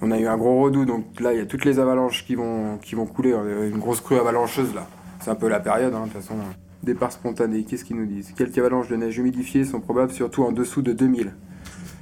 On 0.02 0.12
a 0.12 0.20
eu 0.20 0.28
un 0.28 0.36
gros 0.36 0.62
redout, 0.62 0.84
donc 0.84 1.22
là, 1.22 1.32
il 1.32 1.40
y 1.40 1.42
a 1.42 1.46
toutes 1.46 1.64
les 1.64 1.80
avalanches 1.80 2.26
qui 2.26 2.36
vont, 2.36 2.78
qui 2.80 2.96
vont 2.96 3.06
couler. 3.06 3.32
Une 3.32 3.80
grosse 3.80 4.02
crue 4.02 4.20
avalancheuse, 4.20 4.76
là. 4.76 4.88
C'est 5.22 5.32
un 5.32 5.36
peu 5.36 5.48
la 5.48 5.62
période, 5.62 5.94
hein, 5.96 6.02
de 6.06 6.12
toute 6.12 6.22
façon. 6.22 6.36
Départ 6.84 7.14
spontané, 7.14 7.64
qu'est-ce 7.64 7.86
qu'ils 7.86 7.96
nous 7.96 8.06
disent? 8.06 8.34
Quelques 8.34 8.58
avalanches 8.58 8.90
de 8.90 8.98
neige 8.98 9.18
humidifiées 9.18 9.64
sont 9.64 9.80
probables, 9.80 10.12
surtout 10.12 10.44
en 10.44 10.52
dessous 10.52 10.82
de 10.82 10.92
2000. 10.92 11.34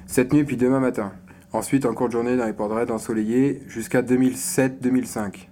Cette 0.07 0.33
nuit, 0.33 0.43
puis 0.43 0.57
demain 0.57 0.79
matin. 0.79 1.11
Ensuite, 1.51 1.85
en 1.85 1.93
cours 1.93 2.07
de 2.07 2.13
journée, 2.13 2.35
dans 2.35 2.47
les 2.47 2.53
ports 2.53 2.69
de 2.69 2.73
raid 2.73 2.89
ensoleillés, 2.89 3.61
jusqu'à 3.67 4.01
2007-2005. 4.01 5.49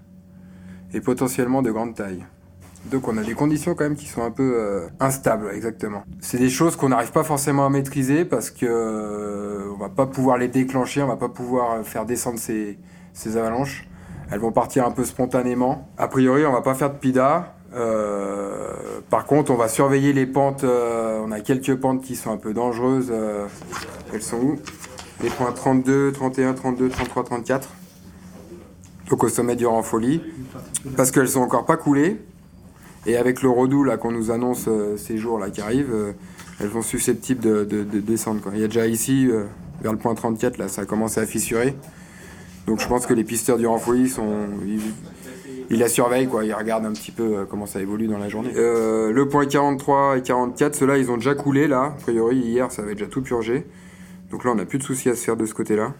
Et 0.95 0.99
potentiellement 0.99 1.61
de 1.61 1.69
grande 1.69 1.93
taille. 1.93 2.25
Donc 2.85 3.07
on 3.07 3.17
a 3.17 3.23
des 3.23 3.33
conditions 3.33 3.75
quand 3.75 3.83
même 3.83 3.95
qui 3.95 4.07
sont 4.07 4.23
un 4.23 4.31
peu 4.31 4.53
euh, 4.55 4.87
instables, 4.99 5.49
exactement. 5.53 6.03
C'est 6.19 6.39
des 6.39 6.49
choses 6.49 6.75
qu'on 6.75 6.89
n'arrive 6.89 7.11
pas 7.11 7.23
forcément 7.23 7.65
à 7.65 7.69
maîtriser 7.69 8.25
parce 8.25 8.49
que 8.49 8.65
euh, 8.65 9.71
on 9.73 9.77
va 9.77 9.89
pas 9.89 10.07
pouvoir 10.07 10.37
les 10.37 10.47
déclencher, 10.47 11.03
on 11.03 11.07
va 11.07 11.15
pas 11.15 11.29
pouvoir 11.29 11.73
euh, 11.73 11.83
faire 11.83 12.05
descendre 12.05 12.39
ces, 12.39 12.77
avalanches. 13.37 13.87
Elles 14.31 14.39
vont 14.39 14.51
partir 14.51 14.85
un 14.85 14.91
peu 14.91 15.05
spontanément. 15.05 15.89
A 15.97 16.07
priori, 16.07 16.45
on 16.45 16.51
va 16.51 16.61
pas 16.61 16.73
faire 16.73 16.91
de 16.91 16.97
PIDA. 16.97 17.55
Par 19.09 19.25
contre, 19.25 19.51
on 19.51 19.55
va 19.55 19.67
surveiller 19.67 20.13
les 20.13 20.25
pentes. 20.25 20.63
on 20.63 21.31
a 21.31 21.39
quelques 21.41 21.75
pentes 21.75 22.01
qui 22.01 22.15
sont 22.15 22.31
un 22.31 22.37
peu 22.37 22.53
dangereuses. 22.53 23.13
elles 24.13 24.21
sont 24.21 24.37
où? 24.37 24.55
Les 25.21 25.29
points 25.29 25.51
32, 25.51 26.13
31, 26.13 26.53
32, 26.53 26.89
33, 26.89 27.23
34. 27.25 27.69
Donc 29.09 29.23
au 29.25 29.29
sommet 29.29 29.57
du 29.57 29.65
Folie. 29.83 30.21
Parce 30.95 31.11
qu'elles 31.11 31.27
sont 31.27 31.41
encore 31.41 31.65
pas 31.65 31.75
coulées. 31.75 32.21
Et 33.05 33.17
avec 33.17 33.41
le 33.41 33.49
redout 33.49 33.85
qu'on 33.99 34.11
nous 34.11 34.29
annonce 34.31 34.65
euh, 34.67 34.95
ces 34.97 35.17
jours 35.17 35.39
là 35.39 35.49
qui 35.49 35.61
arrivent, 35.61 35.93
euh, 35.93 36.11
elles 36.59 36.69
sont 36.71 36.81
susceptibles 36.83 37.41
de, 37.41 37.63
de- 37.63 37.83
de 37.83 37.99
descendre. 37.99 38.41
Quoi. 38.41 38.51
Il 38.55 38.61
y 38.61 38.63
a 38.63 38.67
déjà 38.67 38.85
ici, 38.87 39.27
euh, 39.29 39.45
vers 39.81 39.91
le 39.91 39.97
point 39.97 40.13
34, 40.13 40.57
là, 40.59 40.67
ça 40.67 40.83
a 40.83 40.85
commencé 40.85 41.19
à 41.19 41.25
fissurer. 41.25 41.75
Donc 42.67 42.79
je 42.79 42.87
pense 42.87 43.07
que 43.07 43.13
les 43.15 43.23
pisteurs 43.23 43.57
du 43.57 43.65
Renfolie 43.65 44.07
sont. 44.07 44.45
Ils, 44.67 44.79
ils 45.71 45.79
la 45.79 45.87
surveillent, 45.87 46.27
quoi. 46.27 46.43
Ils 46.43 46.53
regardent 46.53 46.85
un 46.85 46.91
petit 46.91 47.11
peu 47.11 47.45
comment 47.49 47.65
ça 47.65 47.79
évolue 47.81 48.05
dans 48.07 48.17
la 48.17 48.27
journée. 48.29 48.51
Euh, 48.55 49.11
le 49.11 49.27
point 49.29 49.45
43 49.45 50.17
et 50.17 50.21
44, 50.21 50.75
ceux-là, 50.75 50.97
ils 50.97 51.09
ont 51.09 51.15
déjà 51.17 51.33
coulé 51.33 51.67
là. 51.67 51.83
A 51.97 52.01
priori, 52.01 52.35
hier, 52.37 52.69
ça 52.71 52.81
avait 52.83 52.93
déjà 52.93 53.07
tout 53.07 53.21
purgé. 53.21 53.65
Donc 54.31 54.43
là, 54.45 54.51
on 54.51 54.55
n'a 54.55 54.65
plus 54.65 54.77
de 54.79 54.83
soucis 54.83 55.09
à 55.09 55.15
se 55.15 55.23
faire 55.23 55.37
de 55.37 55.45
ce 55.45 55.53
côté-là. 55.53 55.93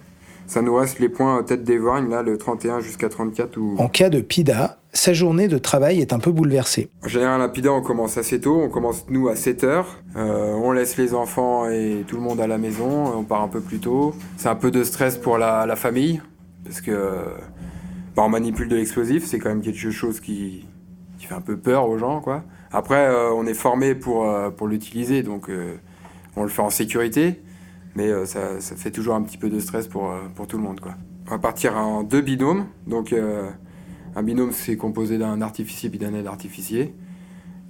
Ça 0.46 0.62
nous 0.62 0.75
reste 0.75 1.00
les 1.00 1.08
points 1.10 1.41
tête 1.43 1.63
d'Evoigne, 1.63 2.10
là, 2.10 2.22
le 2.22 2.38
31 2.38 2.81
jusqu'à 2.81 3.08
34 3.10 3.58
où. 3.58 3.75
En 3.79 3.88
cas 3.88 4.10
de 4.10 4.20
PIDA, 4.20 4.77
sa 4.93 5.13
journée 5.13 5.48
de 5.48 5.57
travail 5.57 6.01
est 6.01 6.13
un 6.13 6.19
peu 6.19 6.31
bouleversée. 6.31 6.89
En 7.03 7.07
général, 7.07 7.41
à 7.41 7.71
on 7.71 7.81
commence 7.81 8.17
assez 8.17 8.39
tôt. 8.41 8.62
On 8.62 8.69
commence, 8.69 9.05
nous, 9.10 9.29
à 9.29 9.36
7 9.36 9.63
heures. 9.63 10.01
Euh, 10.15 10.53
on 10.53 10.71
laisse 10.71 10.98
les 10.98 11.13
enfants 11.13 11.69
et 11.69 12.03
tout 12.07 12.17
le 12.17 12.21
monde 12.21 12.41
à 12.41 12.48
la 12.48 12.57
maison. 12.57 13.05
On 13.15 13.24
part 13.24 13.41
un 13.41 13.48
peu 13.48 13.62
plus 13.62 13.79
tôt. 13.79 14.13
C'est 14.38 14.50
un 14.50 14.55
peu 14.55 14.71
de 14.71 14.83
stress 14.83 15.17
pour 15.17 15.38
la, 15.38 15.65
la 15.65 15.75
famille. 15.75 16.21
Parce 16.63 16.81
que 16.81 16.91
bah, 18.15 18.24
on 18.24 18.29
manipule 18.29 18.67
de 18.67 18.75
l'explosif. 18.75 19.25
C'est 19.25 19.39
quand 19.39 19.50
même 19.50 19.62
quelque 19.62 19.91
chose 19.91 20.19
qui, 20.19 20.65
qui 21.17 21.25
fait 21.25 21.36
un 21.36 21.41
peu 21.41 21.57
peur 21.57 21.88
aux 21.88 21.98
gens. 21.98 22.19
Quoi. 22.19 22.43
Après, 22.71 23.07
euh, 23.07 23.31
on 23.33 23.45
est 23.45 23.53
formé 23.53 23.95
pour, 23.95 24.29
euh, 24.29 24.50
pour 24.50 24.67
l'utiliser. 24.67 25.24
Donc, 25.24 25.50
euh, 25.50 25.75
on 26.36 26.43
le 26.43 26.50
fait 26.50 26.62
en 26.62 26.69
sécurité. 26.69 27.41
Mais 27.95 28.07
euh, 28.07 28.25
ça, 28.25 28.60
ça 28.60 28.75
fait 28.75 28.91
toujours 28.91 29.15
un 29.15 29.21
petit 29.21 29.38
peu 29.38 29.50
de 29.50 29.60
stress 29.60 29.88
pour, 29.88 30.13
pour 30.36 30.48
tout 30.48 30.57
le 30.57 30.63
monde. 30.63 30.79
Quoi. 30.79 30.95
On 31.27 31.31
va 31.31 31.39
partir 31.39 31.77
en 31.77 32.03
deux 32.03 32.21
binômes. 32.21 32.65
Donc, 32.88 33.13
un 34.15 34.24
binôme, 34.24 34.51
c'est 34.51 34.75
composé 34.77 35.18
d'un 35.18 35.41
artificier 35.41 35.89
puis 35.89 36.00
d'un 36.00 36.13
aide 36.13 36.27
artificier. 36.27 36.94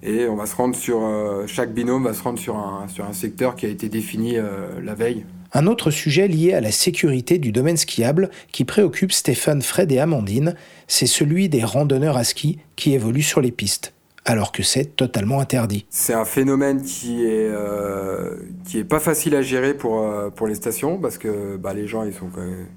Et 0.03 0.25
on 0.27 0.36
va 0.36 0.45
se 0.48 0.55
rendre 0.55 0.75
sur. 0.75 1.03
euh, 1.03 1.45
chaque 1.45 1.74
binôme 1.74 2.03
va 2.05 2.13
se 2.13 2.24
rendre 2.24 2.39
sur 2.39 2.57
un, 2.57 2.88
sur 2.88 3.05
un 3.05 3.13
secteur 3.13 3.55
qui 3.55 3.67
a 3.67 3.69
été 3.69 3.88
défini 3.89 4.38
euh, 4.38 4.81
la 4.83 4.95
veille. 4.95 5.25
Un 5.53 5.67
autre 5.67 5.91
sujet 5.91 6.27
lié 6.27 6.53
à 6.53 6.62
la 6.62 6.71
sécurité 6.71 7.38
du 7.38 7.51
domaine 7.51 7.77
skiable 7.77 8.29
qui 8.51 8.63
préoccupe 8.65 9.12
Stéphane, 9.12 9.62
Fred 9.62 9.91
et 9.91 10.00
Amandine, 10.00 10.55
c'est 10.88 11.05
celui 11.05 11.50
des 11.50 11.63
randonneurs 11.63 12.17
à 12.17 12.24
ski 12.24 12.57
qui 12.77 12.93
évoluent 12.93 13.21
sur 13.21 13.41
les 13.41 13.51
pistes, 13.51 13.93
alors 14.25 14.53
que 14.53 14.63
c'est 14.63 14.95
totalement 14.95 15.39
interdit. 15.41 15.86
C'est 15.89 16.13
un 16.13 16.25
phénomène 16.25 16.81
qui 16.81 17.25
est, 17.25 17.50
euh, 17.51 18.38
qui 18.65 18.79
est 18.79 18.86
pas 18.86 19.00
facile 19.01 19.36
à 19.36 19.41
gérer 19.41 19.74
pour, 19.75 20.10
pour 20.36 20.48
les 20.48 20.55
stations 20.55 20.98
parce 20.98 21.17
que 21.17 21.57
bah, 21.57 21.74
les 21.74 21.86
gens 21.86 22.03
ils, 22.05 22.13
sont 22.13 22.27
quand 22.33 22.41
même- 22.41 22.67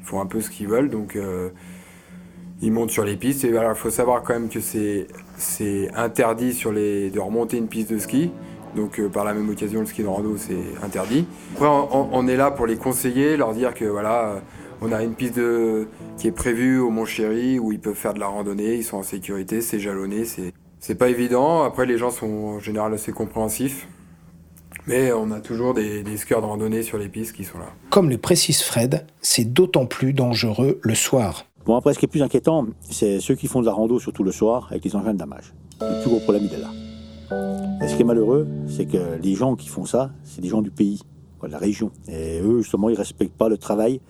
ils 0.00 0.04
font 0.06 0.20
un 0.20 0.26
peu 0.26 0.40
ce 0.40 0.48
qu'ils 0.50 0.68
veulent. 0.68 0.88
Donc 0.90 1.16
ils 2.62 2.72
montent 2.72 2.90
sur 2.90 3.04
les 3.04 3.16
pistes. 3.16 3.44
Et 3.44 3.48
il 3.48 3.74
faut 3.74 3.90
savoir 3.90 4.22
quand 4.22 4.32
même 4.32 4.48
que 4.48 4.60
c'est 4.60 5.06
interdit 5.94 6.54
sur 6.54 6.72
les, 6.72 7.10
de 7.10 7.20
remonter 7.20 7.58
une 7.58 7.68
piste 7.68 7.92
de 7.92 7.98
ski. 7.98 8.30
Donc 8.74 8.98
euh, 8.98 9.08
par 9.10 9.24
la 9.26 9.34
même 9.34 9.50
occasion, 9.50 9.80
le 9.80 9.86
ski 9.86 10.02
de 10.02 10.06
rando, 10.08 10.36
c'est 10.38 10.56
interdit. 10.82 11.26
Après, 11.54 11.66
on, 11.66 12.08
on- 12.14 12.26
est 12.26 12.36
là 12.36 12.50
pour 12.50 12.66
les 12.66 12.76
conseiller, 12.76 13.36
leur 13.36 13.52
dire 13.52 13.74
que 13.74 13.84
voilà, 13.84 14.28
euh, 14.28 14.38
on 14.80 14.92
a 14.92 15.02
une 15.02 15.12
piste 15.14 15.36
de, 15.36 15.88
qui 16.16 16.28
est 16.28 16.32
prévue 16.32 16.78
au 16.78 16.88
Mont 16.88 17.04
Chéry 17.04 17.58
où 17.58 17.72
ils 17.72 17.78
peuvent 17.80 17.94
faire 17.94 18.14
de 18.14 18.20
la 18.20 18.28
randonnée, 18.28 18.76
ils 18.76 18.82
sont 18.84 18.96
en 18.96 19.02
sécurité, 19.02 19.60
c'est 19.60 19.78
jalonné, 19.78 20.24
c'est 20.24 20.54
c'est 20.80 20.94
pas 20.96 21.08
évident. 21.10 21.62
Après, 21.64 21.84
les 21.86 21.98
gens 21.98 22.10
sont 22.10 22.26
en 22.26 22.58
général 22.60 22.92
assez 22.94 23.12
compréhensifs. 23.12 23.86
Mais 24.88 25.12
on 25.12 25.30
a 25.30 25.38
toujours 25.40 25.74
des, 25.74 26.02
des 26.02 26.16
skieurs 26.16 26.40
de 26.40 26.46
randonnée 26.46 26.82
sur 26.82 26.98
les 26.98 27.08
pistes 27.08 27.36
qui 27.36 27.44
sont 27.44 27.58
là. 27.58 27.66
Comme 27.90 28.10
le 28.10 28.18
précise 28.18 28.62
Fred, 28.62 29.06
c'est 29.20 29.44
d'autant 29.52 29.86
plus 29.86 30.12
dangereux 30.12 30.80
le 30.82 30.94
soir. 30.96 31.44
Bon, 31.64 31.76
après, 31.76 31.94
ce 31.94 31.98
qui 32.00 32.06
est 32.06 32.08
plus 32.08 32.22
inquiétant, 32.22 32.66
c'est 32.90 33.20
ceux 33.20 33.36
qui 33.36 33.46
font 33.46 33.60
de 33.60 33.66
la 33.66 33.72
rando, 33.72 34.00
surtout 34.00 34.24
le 34.24 34.32
soir, 34.32 34.66
avec 34.70 34.84
les 34.84 34.96
engins 34.96 35.12
de 35.12 35.18
damage. 35.18 35.54
Le 35.80 36.00
plus 36.00 36.10
gros 36.10 36.18
problème, 36.18 36.48
il 36.50 36.54
est 36.54 36.60
là. 36.60 36.70
Ce 37.88 37.94
qui 37.94 38.02
est 38.02 38.04
malheureux, 38.04 38.48
c'est 38.66 38.86
que 38.86 39.18
les 39.22 39.34
gens 39.34 39.54
qui 39.54 39.68
font 39.68 39.84
ça, 39.84 40.10
c'est 40.24 40.40
des 40.40 40.48
gens 40.48 40.60
du 40.60 40.70
pays, 40.70 41.00
de 41.42 41.48
la 41.48 41.58
région. 41.58 41.90
Et 42.08 42.40
eux, 42.40 42.62
justement, 42.62 42.88
ils 42.88 42.96
respectent 42.96 43.36
pas 43.36 43.48
le 43.48 43.58
travail 43.58 44.00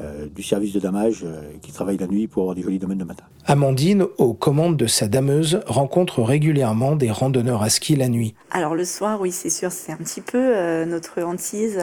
euh, 0.00 0.26
du 0.32 0.42
service 0.42 0.72
de 0.72 0.78
damage 0.78 1.24
euh, 1.24 1.40
qui 1.60 1.72
travaille 1.72 1.96
la 1.96 2.06
nuit 2.06 2.28
pour 2.28 2.42
avoir 2.42 2.54
des 2.54 2.62
jolis 2.62 2.78
domaines 2.78 2.98
de 2.98 3.04
matin. 3.04 3.24
Amandine, 3.46 4.06
aux 4.18 4.32
commandes 4.32 4.76
de 4.76 4.86
sa 4.86 5.08
dameuse, 5.08 5.60
rencontre 5.66 6.22
régulièrement 6.22 6.94
des 6.94 7.10
randonneurs 7.10 7.62
à 7.62 7.68
ski 7.68 7.96
la 7.96 8.08
nuit. 8.08 8.34
Alors 8.52 8.76
le 8.76 8.84
soir, 8.84 9.20
oui, 9.20 9.32
c'est 9.32 9.50
sûr, 9.50 9.72
c'est 9.72 9.90
un 9.90 9.96
petit 9.96 10.20
peu 10.20 10.38
euh, 10.38 10.84
notre 10.84 11.22
hantise. 11.22 11.78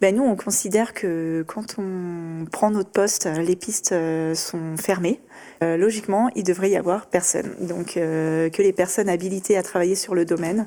Ben, 0.00 0.14
nous, 0.14 0.24
on 0.24 0.36
considère 0.36 0.92
que 0.92 1.42
quand 1.46 1.76
on 1.78 2.44
prend 2.52 2.70
notre 2.70 2.90
poste, 2.90 3.26
les 3.26 3.56
pistes 3.56 3.94
sont 4.34 4.76
fermées. 4.76 5.20
logiquement, 5.62 6.30
il 6.34 6.44
devrait 6.44 6.70
y 6.70 6.76
avoir 6.76 7.06
personne. 7.06 7.50
Donc 7.60 7.94
que 7.94 8.62
les 8.62 8.72
personnes 8.72 9.08
habilitées 9.08 9.56
à 9.56 9.62
travailler 9.62 9.94
sur 9.94 10.14
le 10.14 10.24
domaine 10.24 10.66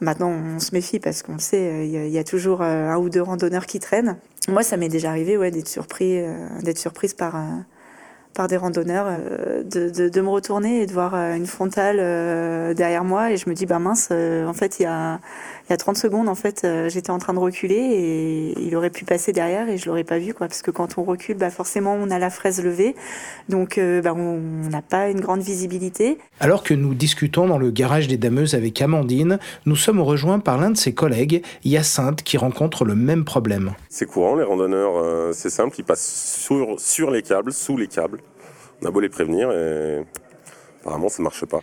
Maintenant, 0.00 0.30
on 0.30 0.58
se 0.58 0.74
méfie 0.74 0.98
parce 0.98 1.22
qu'on 1.22 1.38
sait, 1.38 1.86
il 1.86 2.08
y, 2.08 2.18
a 2.18 2.24
toujours 2.24 2.62
un 2.62 2.96
ou 2.96 3.10
deux 3.10 3.20
randonneurs 3.20 3.66
qui 3.66 3.80
traînent. 3.80 4.16
Moi, 4.48 4.62
ça 4.62 4.76
m'est 4.76 4.88
déjà 4.88 5.10
arrivé 5.10 5.36
ouais, 5.36 5.50
d'être 5.50 5.68
surpris, 5.68 6.18
euh, 6.18 6.48
d'être 6.62 6.78
surprise 6.78 7.12
par, 7.14 7.36
euh, 7.36 7.40
par 8.34 8.48
des 8.48 8.56
randonneurs, 8.56 9.06
euh, 9.08 9.62
de, 9.62 9.90
de, 9.90 10.08
de, 10.08 10.20
me 10.20 10.28
retourner 10.28 10.82
et 10.82 10.86
de 10.86 10.92
voir 10.92 11.14
une 11.14 11.46
frontale 11.46 11.96
derrière 12.74 13.04
moi 13.04 13.30
et 13.32 13.36
je 13.36 13.48
me 13.48 13.54
dis 13.54 13.66
bah 13.66 13.78
mince, 13.78 14.10
en 14.10 14.52
fait 14.54 14.80
il 14.80 14.84
y 14.84 14.86
a 14.86 15.20
il 15.70 15.72
y 15.72 15.74
a 15.74 15.76
30 15.76 15.96
secondes, 15.96 16.28
en 16.28 16.34
fait, 16.34 16.62
euh, 16.64 16.88
j'étais 16.88 17.10
en 17.10 17.20
train 17.20 17.32
de 17.32 17.38
reculer 17.38 17.76
et 17.76 18.60
il 18.60 18.74
aurait 18.74 18.90
pu 18.90 19.04
passer 19.04 19.32
derrière 19.32 19.68
et 19.68 19.78
je 19.78 19.86
l'aurais 19.86 20.02
pas 20.02 20.18
vu, 20.18 20.34
quoi. 20.34 20.48
Parce 20.48 20.62
que 20.62 20.72
quand 20.72 20.98
on 20.98 21.04
recule, 21.04 21.36
bah, 21.36 21.48
forcément, 21.48 21.94
on 21.94 22.10
a 22.10 22.18
la 22.18 22.28
fraise 22.28 22.60
levée. 22.60 22.96
Donc, 23.48 23.78
euh, 23.78 24.02
bah, 24.02 24.12
on 24.12 24.40
n'a 24.68 24.82
pas 24.82 25.10
une 25.10 25.20
grande 25.20 25.42
visibilité. 25.42 26.18
Alors 26.40 26.64
que 26.64 26.74
nous 26.74 26.92
discutons 26.92 27.46
dans 27.46 27.56
le 27.56 27.70
garage 27.70 28.08
des 28.08 28.16
Dameuses 28.16 28.56
avec 28.56 28.82
Amandine, 28.82 29.38
nous 29.64 29.76
sommes 29.76 30.00
rejoints 30.00 30.40
par 30.40 30.58
l'un 30.58 30.72
de 30.72 30.76
ses 30.76 30.92
collègues, 30.92 31.44
Hyacinthe, 31.62 32.24
qui 32.24 32.36
rencontre 32.36 32.84
le 32.84 32.96
même 32.96 33.24
problème. 33.24 33.74
C'est 33.88 34.06
courant, 34.06 34.34
les 34.34 34.42
randonneurs, 34.42 34.96
euh, 34.96 35.30
c'est 35.32 35.50
simple, 35.50 35.76
ils 35.78 35.84
passent 35.84 36.36
sur, 36.36 36.80
sur 36.80 37.12
les 37.12 37.22
câbles, 37.22 37.52
sous 37.52 37.76
les 37.76 37.86
câbles. 37.86 38.18
On 38.82 38.86
a 38.86 38.90
beau 38.90 38.98
les 38.98 39.08
prévenir 39.08 39.52
et 39.52 40.04
apparemment, 40.80 41.08
ça 41.08 41.22
marche 41.22 41.44
pas. 41.44 41.60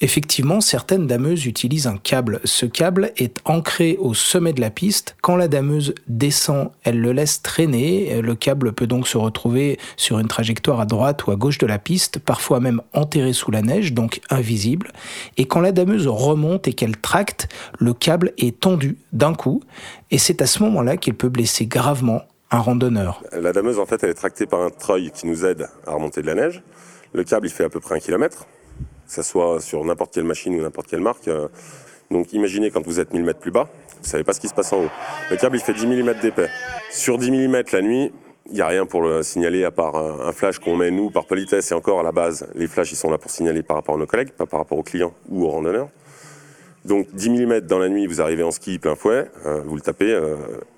Effectivement, 0.00 0.60
certaines 0.60 1.08
dameuses 1.08 1.46
utilisent 1.46 1.88
un 1.88 1.96
câble. 1.96 2.40
Ce 2.44 2.66
câble 2.66 3.10
est 3.16 3.40
ancré 3.44 3.96
au 3.98 4.14
sommet 4.14 4.52
de 4.52 4.60
la 4.60 4.70
piste. 4.70 5.16
Quand 5.22 5.34
la 5.34 5.48
dameuse 5.48 5.92
descend, 6.06 6.70
elle 6.84 7.00
le 7.00 7.12
laisse 7.12 7.42
traîner. 7.42 8.22
Le 8.22 8.34
câble 8.36 8.72
peut 8.72 8.86
donc 8.86 9.08
se 9.08 9.18
retrouver 9.18 9.78
sur 9.96 10.20
une 10.20 10.28
trajectoire 10.28 10.78
à 10.78 10.86
droite 10.86 11.26
ou 11.26 11.32
à 11.32 11.36
gauche 11.36 11.58
de 11.58 11.66
la 11.66 11.80
piste, 11.80 12.20
parfois 12.20 12.60
même 12.60 12.80
enterré 12.92 13.32
sous 13.32 13.50
la 13.50 13.60
neige, 13.62 13.92
donc 13.92 14.20
invisible. 14.30 14.92
Et 15.36 15.46
quand 15.46 15.60
la 15.60 15.72
dameuse 15.72 16.06
remonte 16.06 16.68
et 16.68 16.74
qu'elle 16.74 16.96
tracte, 16.96 17.48
le 17.80 17.92
câble 17.92 18.32
est 18.38 18.60
tendu 18.60 18.98
d'un 19.12 19.34
coup. 19.34 19.62
Et 20.12 20.18
c'est 20.18 20.42
à 20.42 20.46
ce 20.46 20.62
moment-là 20.62 20.96
qu'il 20.96 21.14
peut 21.14 21.28
blesser 21.28 21.66
gravement 21.66 22.22
un 22.52 22.58
randonneur. 22.58 23.22
La 23.32 23.52
dameuse, 23.52 23.80
en 23.80 23.86
fait, 23.86 24.02
elle 24.04 24.10
est 24.10 24.14
tractée 24.14 24.46
par 24.46 24.62
un 24.62 24.70
treuil 24.70 25.10
qui 25.10 25.26
nous 25.26 25.44
aide 25.44 25.68
à 25.86 25.92
remonter 25.92 26.22
de 26.22 26.26
la 26.28 26.34
neige. 26.34 26.62
Le 27.12 27.24
câble, 27.24 27.48
il 27.48 27.50
fait 27.50 27.64
à 27.64 27.68
peu 27.68 27.80
près 27.80 27.96
un 27.96 28.00
kilomètre 28.00 28.46
que 29.08 29.14
ce 29.14 29.22
soit 29.22 29.60
sur 29.60 29.84
n'importe 29.84 30.12
quelle 30.12 30.24
machine 30.24 30.54
ou 30.54 30.62
n'importe 30.62 30.86
quelle 30.86 31.00
marque. 31.00 31.28
Euh, 31.28 31.48
donc 32.10 32.32
imaginez 32.32 32.70
quand 32.70 32.86
vous 32.86 33.00
êtes 33.00 33.12
1000 33.12 33.24
mètres 33.24 33.40
plus 33.40 33.50
bas, 33.50 33.68
vous 34.02 34.08
savez 34.08 34.22
pas 34.22 34.34
ce 34.34 34.40
qui 34.40 34.48
se 34.48 34.54
passe 34.54 34.72
en 34.72 34.84
haut. 34.84 34.90
Le 35.30 35.36
câble 35.36 35.56
il 35.56 35.62
fait 35.62 35.72
10 35.72 35.86
mm 35.86 36.20
d'épais. 36.20 36.48
Sur 36.90 37.18
10 37.18 37.30
mm 37.30 37.62
la 37.72 37.82
nuit, 37.82 38.12
il 38.46 38.54
n'y 38.54 38.60
a 38.60 38.66
rien 38.66 38.86
pour 38.86 39.02
le 39.02 39.22
signaler 39.22 39.64
à 39.64 39.70
part 39.70 39.96
un 39.96 40.32
flash 40.32 40.58
qu'on 40.58 40.76
met 40.76 40.90
nous 40.90 41.10
par 41.10 41.26
politesse 41.26 41.70
et 41.70 41.74
encore 41.74 42.00
à 42.00 42.02
la 42.02 42.12
base, 42.12 42.48
les 42.54 42.66
flashs 42.66 42.92
ils 42.92 42.96
sont 42.96 43.10
là 43.10 43.18
pour 43.18 43.30
signaler 43.30 43.62
par 43.62 43.76
rapport 43.76 43.96
à 43.96 43.98
nos 43.98 44.06
collègues, 44.06 44.30
pas 44.30 44.46
par 44.46 44.60
rapport 44.60 44.78
aux 44.78 44.82
clients 44.82 45.14
ou 45.28 45.44
aux 45.44 45.50
randonneurs. 45.50 45.88
Donc 46.84 47.08
10 47.12 47.30
mm 47.30 47.60
dans 47.60 47.78
la 47.78 47.88
nuit, 47.88 48.06
vous 48.06 48.20
arrivez 48.20 48.42
en 48.42 48.50
ski 48.50 48.78
plein 48.78 48.94
fouet, 48.94 49.30
euh, 49.46 49.62
vous 49.64 49.74
le 49.74 49.82
tapez, 49.82 50.12
euh, 50.12 50.36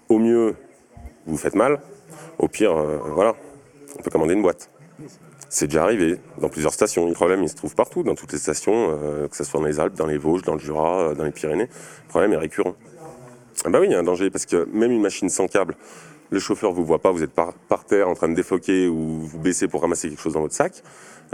au 0.09 0.19
mieux 0.19 0.55
vous 1.27 1.33
vous 1.33 1.39
faites 1.39 1.55
mal, 1.55 1.81
au 2.39 2.49
pire 2.49 2.75
voilà, 3.15 3.35
on 3.99 4.03
peut 4.03 4.11
commander 4.11 4.35
une 4.35 4.43
boîte. 4.43 4.71
C'est 5.53 5.67
déjà 5.67 5.83
arrivé 5.83 6.17
dans 6.41 6.49
plusieurs 6.49 6.73
stations. 6.73 7.09
Le 7.09 7.13
problème, 7.13 7.43
il 7.43 7.49
se 7.49 7.57
trouve 7.57 7.75
partout, 7.75 8.05
dans 8.05 8.15
toutes 8.15 8.33
les 8.33 8.39
stations, 8.39 8.97
euh, 9.03 9.27
que 9.27 9.37
ce 9.37 9.43
soit 9.43 9.59
dans 9.59 9.67
les 9.67 9.81
Alpes, 9.81 9.95
dans 9.95 10.07
les 10.07 10.17
Vosges, 10.17 10.43
dans 10.43 10.55
le 10.55 10.61
Jura, 10.61 11.01
euh, 11.01 11.15
dans 11.17 11.25
les 11.25 11.33
Pyrénées. 11.33 11.65
Le 12.05 12.09
problème 12.09 12.33
est 12.33 12.37
récurrent. 12.37 12.77
Ah 13.65 13.69
bah 13.69 13.81
oui, 13.81 13.89
il 13.89 13.93
y 13.93 13.97
a 13.97 13.99
un 13.99 14.05
danger, 14.05 14.31
parce 14.31 14.47
que 14.47 14.69
même 14.73 14.93
une 14.93 15.03
machine 15.03 15.29
sans 15.29 15.49
câble, 15.49 15.75
le 16.31 16.39
chauffeur 16.39 16.71
vous 16.71 16.85
voit 16.85 17.01
pas, 17.01 17.11
vous 17.11 17.25
êtes 17.25 17.33
par, 17.33 17.85
terre 17.85 18.09
en 18.09 18.15
train 18.15 18.29
de 18.29 18.35
défoquer 18.35 18.87
ou 18.87 19.23
vous 19.23 19.41
baissez 19.41 19.67
pour 19.67 19.83
ramasser 19.83 20.09
quelque 20.09 20.23
chose 20.23 20.35
dans 20.35 20.41
votre 20.41 20.55
sac. 20.55 20.85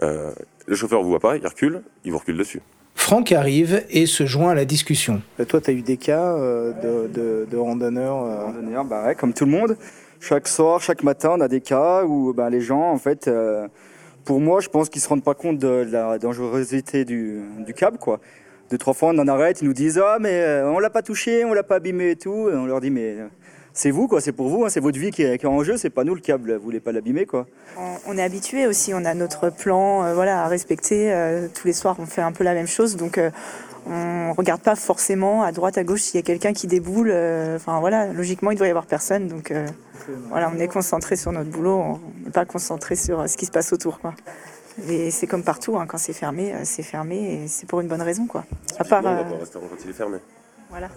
Euh, 0.03 0.33
le 0.67 0.75
chauffeur 0.75 1.03
vous 1.03 1.11
voit 1.11 1.21
pas, 1.21 1.37
il 1.37 1.47
recule, 1.47 1.83
il 2.07 2.13
vous 2.13 2.19
recule 2.19 2.39
dessus. 2.39 2.63
Franck 2.95 3.33
arrive 3.33 3.85
et 3.91 4.07
se 4.07 4.25
joint 4.25 4.53
à 4.53 4.55
la 4.55 4.65
discussion. 4.65 5.21
toi, 5.47 5.61
tu 5.61 5.71
as 5.71 5.75
eu 5.75 5.83
des 5.83 5.99
cas 5.99 6.39
de, 6.39 7.57
randonneurs 7.57 8.47
Randonneurs, 8.47 8.87
bah 8.87 9.05
ouais, 9.05 9.15
comme 9.15 9.35
tout 9.35 9.45
le 9.45 9.51
monde. 9.51 9.77
Chaque 10.21 10.49
soir, 10.49 10.81
chaque 10.81 11.03
matin, 11.03 11.35
on 11.35 11.41
a 11.43 11.49
des 11.49 11.61
cas 11.61 12.05
où 12.05 12.33
bah, 12.33 12.49
les 12.49 12.63
gens, 12.63 12.91
en 12.91 12.99
fait, 12.99 13.31
pour 14.27 14.41
moi, 14.41 14.61
je 14.61 14.69
pense 14.69 14.91
qu'ils 14.91 15.01
se 15.01 15.09
rendent 15.09 15.25
pas 15.25 15.35
compte 15.35 15.59
de 15.59 15.87
la 15.91 16.19
dangerosité 16.19 17.07
du, 17.07 17.41
câble, 17.75 17.97
quoi. 17.97 18.21
Deux, 18.71 18.77
trois 18.77 18.93
fois, 18.93 19.11
on 19.15 19.19
en 19.19 19.29
arrête, 19.29 19.63
ils 19.63 19.65
nous 19.65 19.73
disent 19.73 20.03
Ah, 20.05 20.19
mais 20.21 20.41
euh, 20.41 20.69
on 20.69 20.81
l'a 20.81 20.91
pas 20.91 21.03
touché, 21.03 21.45
on 21.45 21.55
l'a 21.55 21.63
pas 21.63 21.77
abîmé 21.77 22.11
et 22.11 22.17
tout. 22.17 22.49
On 22.53 22.67
leur 22.67 22.81
dit 22.81 22.91
Mais 22.91 23.15
euh, 23.15 23.29
c'est 23.73 23.93
vous, 23.93 24.09
quoi, 24.09 24.21
c'est 24.21 24.33
pour 24.33 24.49
vous, 24.49 24.65
hein, 24.65 24.69
c'est 24.69 24.81
votre 24.81 24.99
vie 24.99 25.13
qui 25.13 25.23
est, 25.23 25.45
en 25.45 25.63
jeu, 25.63 25.77
c'est 25.77 25.91
pas 25.91 26.03
nous 26.03 26.17
le 26.17 26.21
câble, 26.21 26.57
vous 26.57 26.65
voulez 26.65 26.81
pas 26.81 26.91
l'abîmer, 26.91 27.27
quoi. 27.27 27.47
On, 28.09 28.19
est 28.19 28.23
habitué 28.23 28.67
aussi, 28.67 28.93
on 28.93 29.05
a 29.05 29.15
notre 29.15 29.51
plan 29.51 30.03
euh, 30.03 30.15
voilà, 30.15 30.43
à 30.43 30.49
respecter. 30.49 31.15
tous 31.55 31.69
les 31.69 31.73
soirs, 31.73 31.95
on 32.01 32.07
fait 32.07 32.23
un 32.23 32.33
peu 32.33 32.43
la 32.43 32.55
même 32.55 32.67
chose, 32.67 32.97
donc 32.97 33.21
on 33.87 34.33
regarde 34.33 34.61
pas 34.61 34.75
forcément 34.75 35.43
à 35.43 35.53
droite, 35.53 35.79
à 35.79 35.85
gauche 35.85 36.03
s'il 36.03 36.17
y 36.17 36.23
a 36.23 36.27
quelqu'un 36.27 36.53
qui 36.53 36.67
déboule. 36.67 37.11
Enfin 37.55 37.81
voilà, 37.81 38.13
logiquement, 38.13 38.51
il 38.51 38.59
doit 38.59 38.67
y 38.67 38.71
avoir 38.71 38.87
personne, 38.87 39.29
donc 39.29 39.53
voilà, 40.29 40.51
on 40.55 40.59
est 40.59 40.69
concentré 40.69 41.17
sur 41.17 41.33
notre 41.33 41.51
boulot, 41.51 41.79
on 41.79 42.01
n'est 42.25 42.31
pas 42.31 42.45
concentré 42.45 42.97
sur 42.97 43.21
euh, 43.21 43.27
ce 43.27 43.37
qui 43.37 43.47
se 43.47 43.51
passe 43.51 43.73
autour. 43.73 43.99
Quoi. 43.99 44.15
Et 44.89 45.11
c'est 45.11 45.27
comme 45.27 45.43
partout, 45.43 45.79
hein, 45.79 45.87
quand 45.87 45.99
c'est 45.99 46.13
fermé, 46.13 46.53
euh, 46.53 46.61
c'est 46.65 46.83
fermé 46.83 47.43
et 47.45 47.49
c'est 47.49 47.67
pour 47.67 47.81
une 47.81 47.89
bonne 47.89 48.03
raison. 48.03 48.27
Quoi. 48.27 48.45
À 48.79 48.85
part, 48.85 49.03
non, 49.03 49.11
euh... 49.11 49.39
restaurant 49.41 49.67
quand 49.69 49.83
il 49.85 49.91
est 49.91 49.95
fermé. 49.95 50.19
Voilà. 50.71 50.89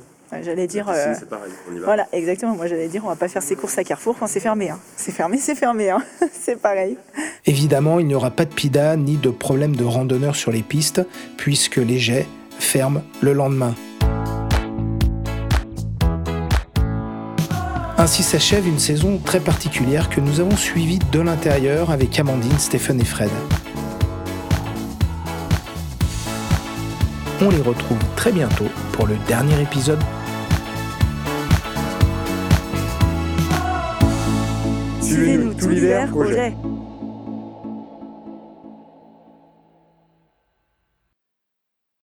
J'allais 0.44 0.68
dire. 0.68 0.92
c'est 0.94 1.28
pareil, 1.28 1.52
on 1.68 1.76
y 1.76 1.80
va. 1.80 1.86
Voilà, 1.86 2.08
exactement. 2.12 2.56
Moi, 2.56 2.68
j'allais 2.68 2.88
dire, 2.88 3.04
on 3.04 3.08
va 3.08 3.16
pas 3.16 3.28
faire 3.28 3.42
ses 3.42 3.56
courses 3.56 3.80
à 3.80 3.84
Carrefour 3.84 4.16
quand 4.20 4.28
c'est 4.28 4.40
fermé. 4.40 4.70
Hein. 4.70 4.80
C'est 4.96 5.12
fermé, 5.12 5.38
c'est 5.40 5.56
fermé. 5.56 5.90
Hein. 5.90 6.04
c'est 6.32 6.56
pareil. 6.56 6.98
Évidemment, 7.48 8.00
il 8.00 8.06
n'y 8.06 8.14
aura 8.14 8.30
pas 8.30 8.46
de 8.46 8.54
PIDA 8.54 8.96
ni 8.96 9.18
de 9.18 9.32
problème 9.32 9.76
de 9.76 9.84
randonneurs 9.84 10.36
sur 10.36 10.52
les 10.52 10.62
pistes, 10.62 11.02
puisque 11.36 11.78
les 11.78 11.98
jets 11.98 12.28
ferment 12.60 13.02
le 13.22 13.34
lendemain. 13.34 13.74
Ainsi 17.98 18.24
s'achève 18.24 18.66
une 18.68 18.80
saison 18.80 19.18
très 19.18 19.42
particulière 19.42 20.10
que 20.10 20.22
nous 20.22 20.40
avons 20.40 20.56
suivie 20.56 21.00
de 21.12 21.20
l'intérieur 21.20 21.92
avec 21.92 22.18
Amandine, 22.20 22.58
Stéphane 22.58 23.02
et 23.02 23.06
Fred. 23.06 23.30
On 27.42 27.50
les 27.50 27.62
retrouve 27.62 27.98
très 28.16 28.32
bientôt 28.32 28.68
pour 28.94 29.08
le 29.08 29.16
dernier 29.28 29.62
épisode. 29.62 30.00
Suivez-nous 35.02 35.54
tout 35.54 35.70
l'hiver, 35.70 36.10
projet. 36.10 36.54